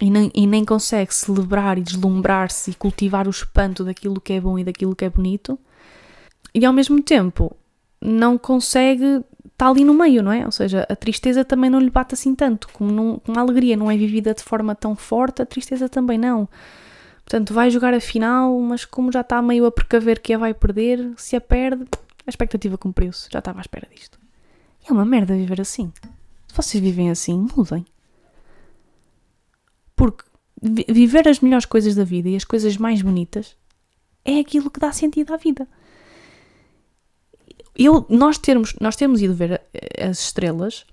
[0.00, 4.40] E nem, e nem consegue celebrar e deslumbrar-se e cultivar o espanto daquilo que é
[4.40, 5.58] bom e daquilo que é bonito,
[6.54, 7.56] e ao mesmo tempo
[8.00, 9.24] não consegue
[9.56, 10.44] está ali no meio, não é?
[10.44, 13.74] Ou seja, a tristeza também não lhe bate assim tanto, como, não, como a alegria
[13.74, 16.46] não é vivida de forma tão forte, a tristeza também não.
[17.24, 20.52] Portanto, vai jogar a final, mas como já está meio a precaver que a vai
[20.52, 21.84] perder, se a perde,
[22.26, 24.20] a expectativa cumpriu-se, já estava à espera disto.
[24.86, 25.90] É uma merda viver assim.
[26.46, 27.84] Se vocês vivem assim, mudem.
[29.96, 30.24] Porque
[30.62, 33.56] viver as melhores coisas da vida e as coisas mais bonitas
[34.22, 35.66] é aquilo que dá sentido à vida
[37.78, 39.62] eu, nós, termos, nós termos ido ver
[40.00, 40.86] as estrelas,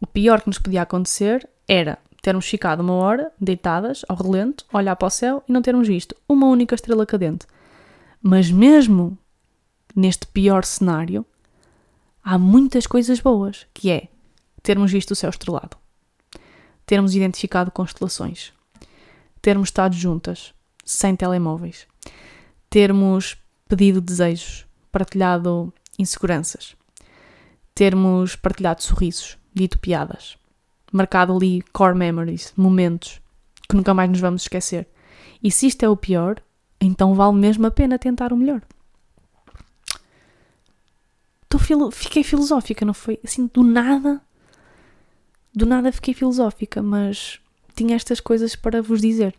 [0.00, 4.96] o pior que nos podia acontecer era termos ficado uma hora deitadas ao relento, olhar
[4.96, 7.46] para o céu e não termos visto uma única estrela cadente.
[8.22, 9.16] Mas mesmo
[9.94, 11.24] neste pior cenário,
[12.22, 14.08] há muitas coisas boas, que é
[14.62, 15.76] termos visto o céu estrelado,
[16.86, 18.52] termos identificado constelações,
[19.40, 20.54] termos estado juntas,
[20.84, 21.86] sem telemóveis,
[22.68, 23.36] termos
[23.68, 26.76] pedido desejos, partilhado inseguranças.
[27.74, 30.36] Termos partilhado sorrisos, dito piadas,
[30.92, 33.20] marcado ali core memories, momentos
[33.68, 34.86] que nunca mais nos vamos esquecer.
[35.42, 36.42] E se isto é o pior,
[36.80, 38.62] então vale mesmo a pena tentar o melhor.
[41.64, 43.18] Filo fiquei filosófica, não foi?
[43.24, 44.20] Assim, do nada,
[45.54, 47.40] do nada fiquei filosófica, mas
[47.74, 49.34] tinha estas coisas para vos dizer.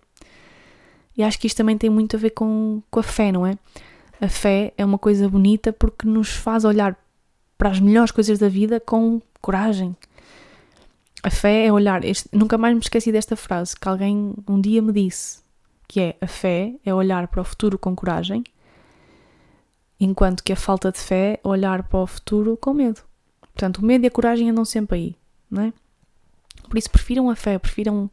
[1.16, 3.58] E acho que isto também tem muito a ver com, com a fé, não é?
[4.22, 6.98] A fé é uma coisa bonita porque nos faz olhar
[7.58, 9.96] para as melhores coisas da vida com coragem.
[11.22, 12.04] A fé é olhar.
[12.04, 15.40] Este, nunca mais me esqueci desta frase que alguém um dia me disse:
[15.88, 18.44] que é a fé é olhar para o futuro com coragem,
[20.00, 23.02] enquanto que a falta de fé é olhar para o futuro com medo.
[23.42, 25.16] Portanto, o medo e a coragem andam sempre aí,
[25.50, 25.74] não é?
[26.68, 28.10] Por isso, prefiram a fé, prefiram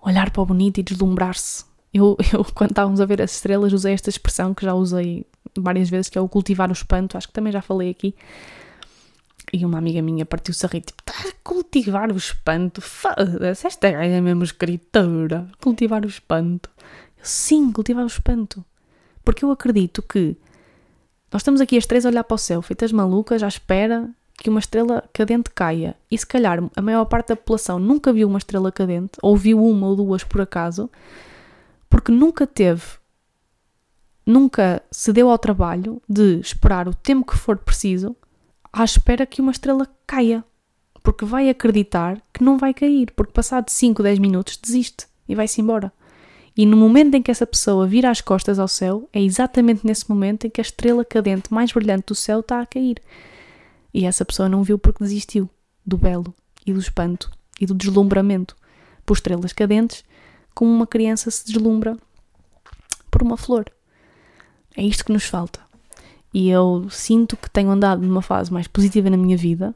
[0.00, 3.92] olhar para o bonito e deslumbrar-se eu, eu, quando estávamos a ver as estrelas, usei
[3.92, 5.26] esta expressão que já usei
[5.56, 8.14] várias vezes, que é o cultivar o espanto, acho que também já falei aqui.
[9.52, 12.80] E uma amiga minha partiu-se a rir, tipo, está a cultivar o espanto?
[12.80, 15.48] Foda-se, esta é mesmo escritora.
[15.60, 16.70] Cultivar o espanto.
[17.18, 18.64] Eu, sim, cultivar o espanto.
[19.24, 20.36] Porque eu acredito que
[21.32, 24.48] nós estamos aqui as três a olhar para o céu, feitas malucas, à espera que
[24.48, 25.96] uma estrela cadente caia.
[26.10, 29.64] E se calhar a maior parte da população nunca viu uma estrela cadente, ou viu
[29.64, 30.88] uma ou duas por acaso,
[31.90, 32.82] porque nunca teve,
[34.24, 38.16] nunca se deu ao trabalho de esperar o tempo que for preciso
[38.72, 40.44] à espera que uma estrela caia.
[41.02, 45.60] Porque vai acreditar que não vai cair, porque passado 5, 10 minutos desiste e vai-se
[45.60, 45.92] embora.
[46.56, 50.08] E no momento em que essa pessoa vira as costas ao céu, é exatamente nesse
[50.08, 53.00] momento em que a estrela cadente mais brilhante do céu está a cair.
[53.94, 55.48] E essa pessoa não viu porque desistiu
[55.84, 56.34] do belo
[56.66, 58.54] e do espanto e do deslumbramento
[59.06, 60.04] por estrelas cadentes
[60.54, 61.96] como uma criança se deslumbra
[63.10, 63.66] por uma flor.
[64.76, 65.60] É isto que nos falta.
[66.32, 69.74] E eu sinto que tenho andado numa fase mais positiva na minha vida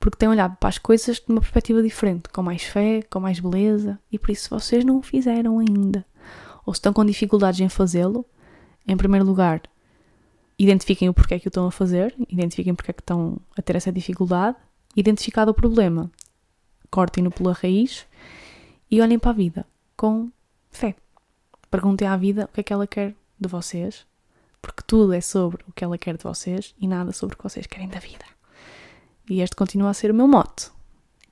[0.00, 3.38] porque tenho olhado para as coisas de uma perspectiva diferente, com mais fé, com mais
[3.38, 6.04] beleza, e por isso, se vocês não o fizeram ainda,
[6.66, 8.26] ou se estão com dificuldades em fazê-lo,
[8.84, 9.62] em primeiro lugar,
[10.58, 13.76] identifiquem o porquê que o estão a fazer, identifiquem porque é que estão a ter
[13.76, 14.56] essa dificuldade,
[14.96, 16.10] identificado o problema,
[16.90, 18.04] cortem-no pela raiz
[18.90, 19.66] e olhem para a vida
[20.02, 20.32] com
[20.68, 20.96] fé.
[21.70, 24.04] Perguntem à vida o que é que ela quer de vocês,
[24.60, 27.44] porque tudo é sobre o que ela quer de vocês e nada sobre o que
[27.44, 28.24] vocês querem da vida.
[29.30, 30.72] E este continua a ser o meu mote.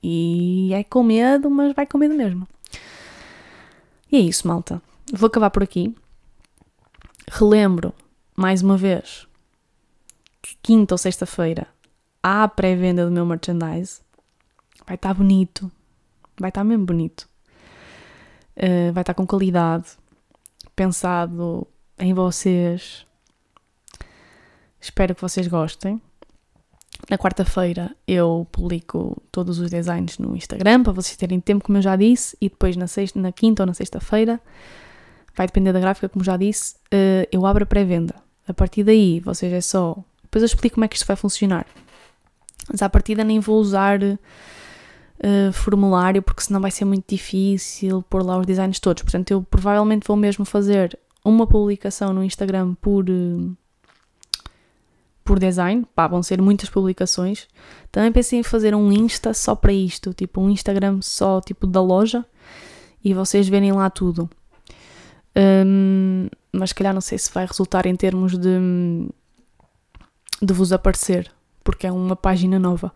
[0.01, 2.47] E é com medo, mas vai com medo mesmo.
[4.09, 4.81] E é isso, malta.
[5.11, 5.93] Vou acabar por aqui.
[7.29, 7.93] Relembro,
[8.37, 9.27] mais uma vez,
[10.41, 11.67] que quinta ou sexta-feira
[12.23, 13.99] há a pré-venda do meu merchandise.
[14.87, 15.69] Vai estar bonito.
[16.39, 17.30] Vai estar mesmo bonito.
[18.61, 19.85] Uh, vai estar com qualidade.
[20.75, 23.05] Pensado em vocês.
[24.79, 26.01] Espero que vocês gostem.
[27.09, 31.81] Na quarta-feira eu publico todos os designs no Instagram para vocês terem tempo, como eu
[31.81, 34.39] já disse, e depois na, sexta, na quinta ou na sexta-feira,
[35.35, 38.15] vai depender da gráfica, como já disse, uh, eu abro a pré-venda.
[38.47, 39.97] A partir daí, vocês é só.
[40.23, 41.65] Depois eu explico como é que isto vai funcionar.
[42.71, 43.99] Mas à partida nem vou usar
[45.23, 49.03] uh, formulário, porque senão vai ser muito difícil pôr lá os designs todos.
[49.03, 53.09] Portanto, eu provavelmente vou mesmo fazer uma publicação no Instagram por.
[53.09, 53.55] Uh,
[55.23, 57.47] por design, pá, vão ser muitas publicações.
[57.91, 61.81] Também pensei em fazer um Insta só para isto, tipo um Instagram só tipo da
[61.81, 62.25] loja
[63.03, 64.29] e vocês verem lá tudo.
[65.35, 69.07] Um, mas calhar não sei se vai resultar em termos de,
[70.41, 71.31] de vos aparecer,
[71.63, 72.91] porque é uma página nova.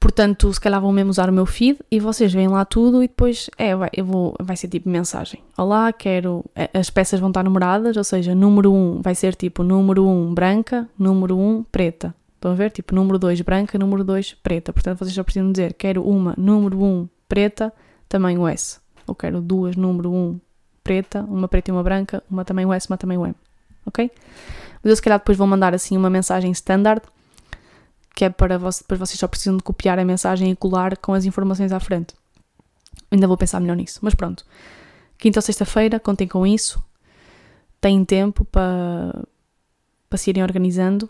[0.00, 3.08] Portanto, se calhar vão mesmo usar o meu feed e vocês veem lá tudo e
[3.08, 5.42] depois é, vai, eu vou, vai ser tipo mensagem.
[5.56, 6.44] Olá, quero.
[6.54, 10.34] É, as peças vão estar numeradas, ou seja, número 1 vai ser tipo número 1
[10.34, 12.14] branca, número 1 preta.
[12.36, 12.70] Estão a ver?
[12.70, 14.72] Tipo número 2 branca, número 2 preta.
[14.72, 17.72] Portanto, vocês já precisam dizer quero uma número 1 preta,
[18.08, 18.78] tamanho S.
[19.04, 20.40] Ou quero duas número 1
[20.84, 23.34] preta, uma preta e uma branca, uma tamanho S, uma tamanho M.
[23.84, 24.10] Ok?
[24.82, 27.02] Mas eu se calhar depois vou mandar assim uma mensagem standard
[28.18, 31.14] que é para vocês, depois vocês só precisam de copiar a mensagem e colar com
[31.14, 32.16] as informações à frente.
[33.12, 34.44] Ainda vou pensar melhor nisso, mas pronto.
[35.16, 36.82] Quinta ou sexta-feira, contem com isso.
[37.80, 39.24] Têm tempo para,
[40.10, 41.08] para se irem organizando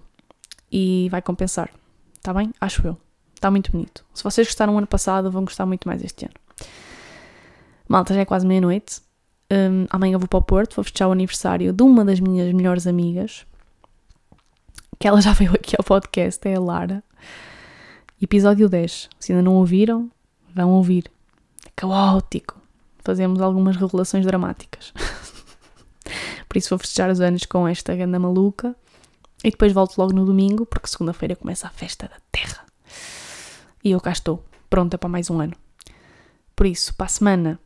[0.71, 1.71] e vai compensar.
[2.15, 2.53] Está bem?
[2.61, 2.99] Acho eu.
[3.35, 4.05] Está muito bonito.
[4.13, 6.35] Se vocês gostaram ano passado, vão gostar muito mais este ano.
[7.89, 9.01] Malta, já é quase meia-noite.
[9.51, 12.87] Um, amanhã vou para o Porto, vou festejar o aniversário de uma das minhas melhores
[12.87, 13.47] amigas
[14.99, 17.05] que ela já veio aqui ao podcast, é a Lara.
[18.21, 19.09] Episódio 10.
[19.19, 20.11] Se ainda não ouviram,
[20.55, 21.11] vão ouvir.
[21.65, 22.61] É caótico.
[23.05, 24.93] Fazemos algumas revelações dramáticas.
[26.49, 28.75] Por isso vou festejar os anos com esta ganda maluca.
[29.45, 32.67] E depois volto logo no domingo, porque segunda-feira começa a festa da terra.
[33.85, 35.55] E eu cá estou, pronta para mais um ano.
[36.57, 37.61] Por isso, para a semana,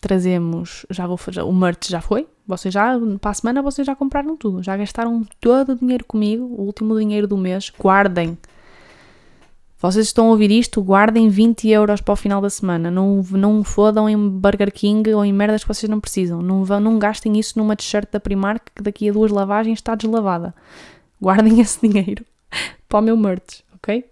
[0.00, 0.86] trazemos.
[0.90, 1.42] Já vou fazer.
[1.42, 5.24] O merch já foi, vocês já, para a semana, vocês já compraram tudo, já gastaram
[5.40, 7.72] todo o dinheiro comigo, o último dinheiro do mês.
[7.78, 8.36] Guardem.
[9.78, 12.90] Vocês estão a ouvir isto, guardem 20 euros para o final da semana.
[12.90, 16.42] Não, não fodam em Burger King ou em merdas que vocês não precisam.
[16.42, 20.54] Não, não gastem isso numa t-shirt da Primark que daqui a duas lavagens está deslavada.
[21.20, 22.26] Guardem esse dinheiro
[22.88, 24.04] para o meu merch, ok?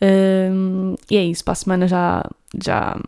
[0.00, 2.24] Um, e é isso, para a semana já,
[2.62, 2.98] já,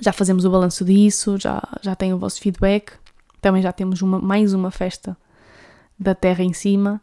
[0.00, 2.92] já fazemos o balanço disso, já, já tenho o vosso feedback.
[3.40, 5.16] Também já temos uma, mais uma festa
[5.98, 7.00] da Terra em cima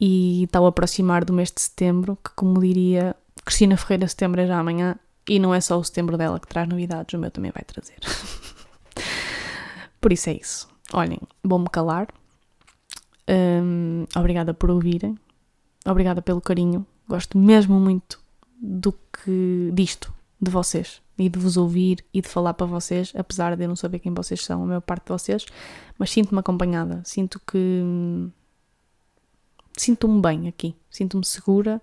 [0.00, 3.14] e está a aproximar do mês de setembro, que como diria
[3.44, 4.96] Cristina Ferreira, setembro é já amanhã
[5.28, 7.96] e não é só o setembro dela que traz novidades, o meu também vai trazer.
[10.00, 10.68] por isso é isso.
[10.92, 12.08] Olhem, vou-me calar.
[13.28, 15.18] Um, obrigada por ouvirem.
[15.86, 16.86] Obrigada pelo carinho.
[17.08, 18.18] Gosto mesmo muito
[18.60, 23.56] do que disto, de vocês e de vos ouvir e de falar para vocês, apesar
[23.56, 25.46] de eu não saber quem vocês são, a maior parte de vocês,
[25.98, 27.82] mas sinto-me acompanhada, sinto que.
[29.76, 31.82] Sinto-me bem aqui, sinto-me segura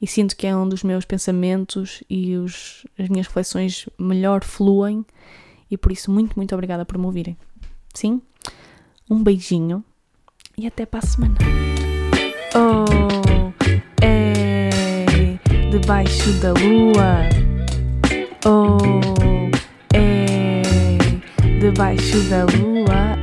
[0.00, 5.06] e sinto que é um dos meus pensamentos e os, as minhas reflexões melhor fluem
[5.70, 7.36] e por isso muito, muito obrigada por me ouvirem.
[7.94, 8.20] Sim?
[9.08, 9.84] Um beijinho
[10.58, 11.36] e até para a semana.
[12.56, 12.84] Oh,
[14.02, 14.52] é
[15.70, 17.41] debaixo da lua.
[18.44, 18.76] Oh,
[19.94, 20.62] é
[21.60, 23.16] debaixo da lua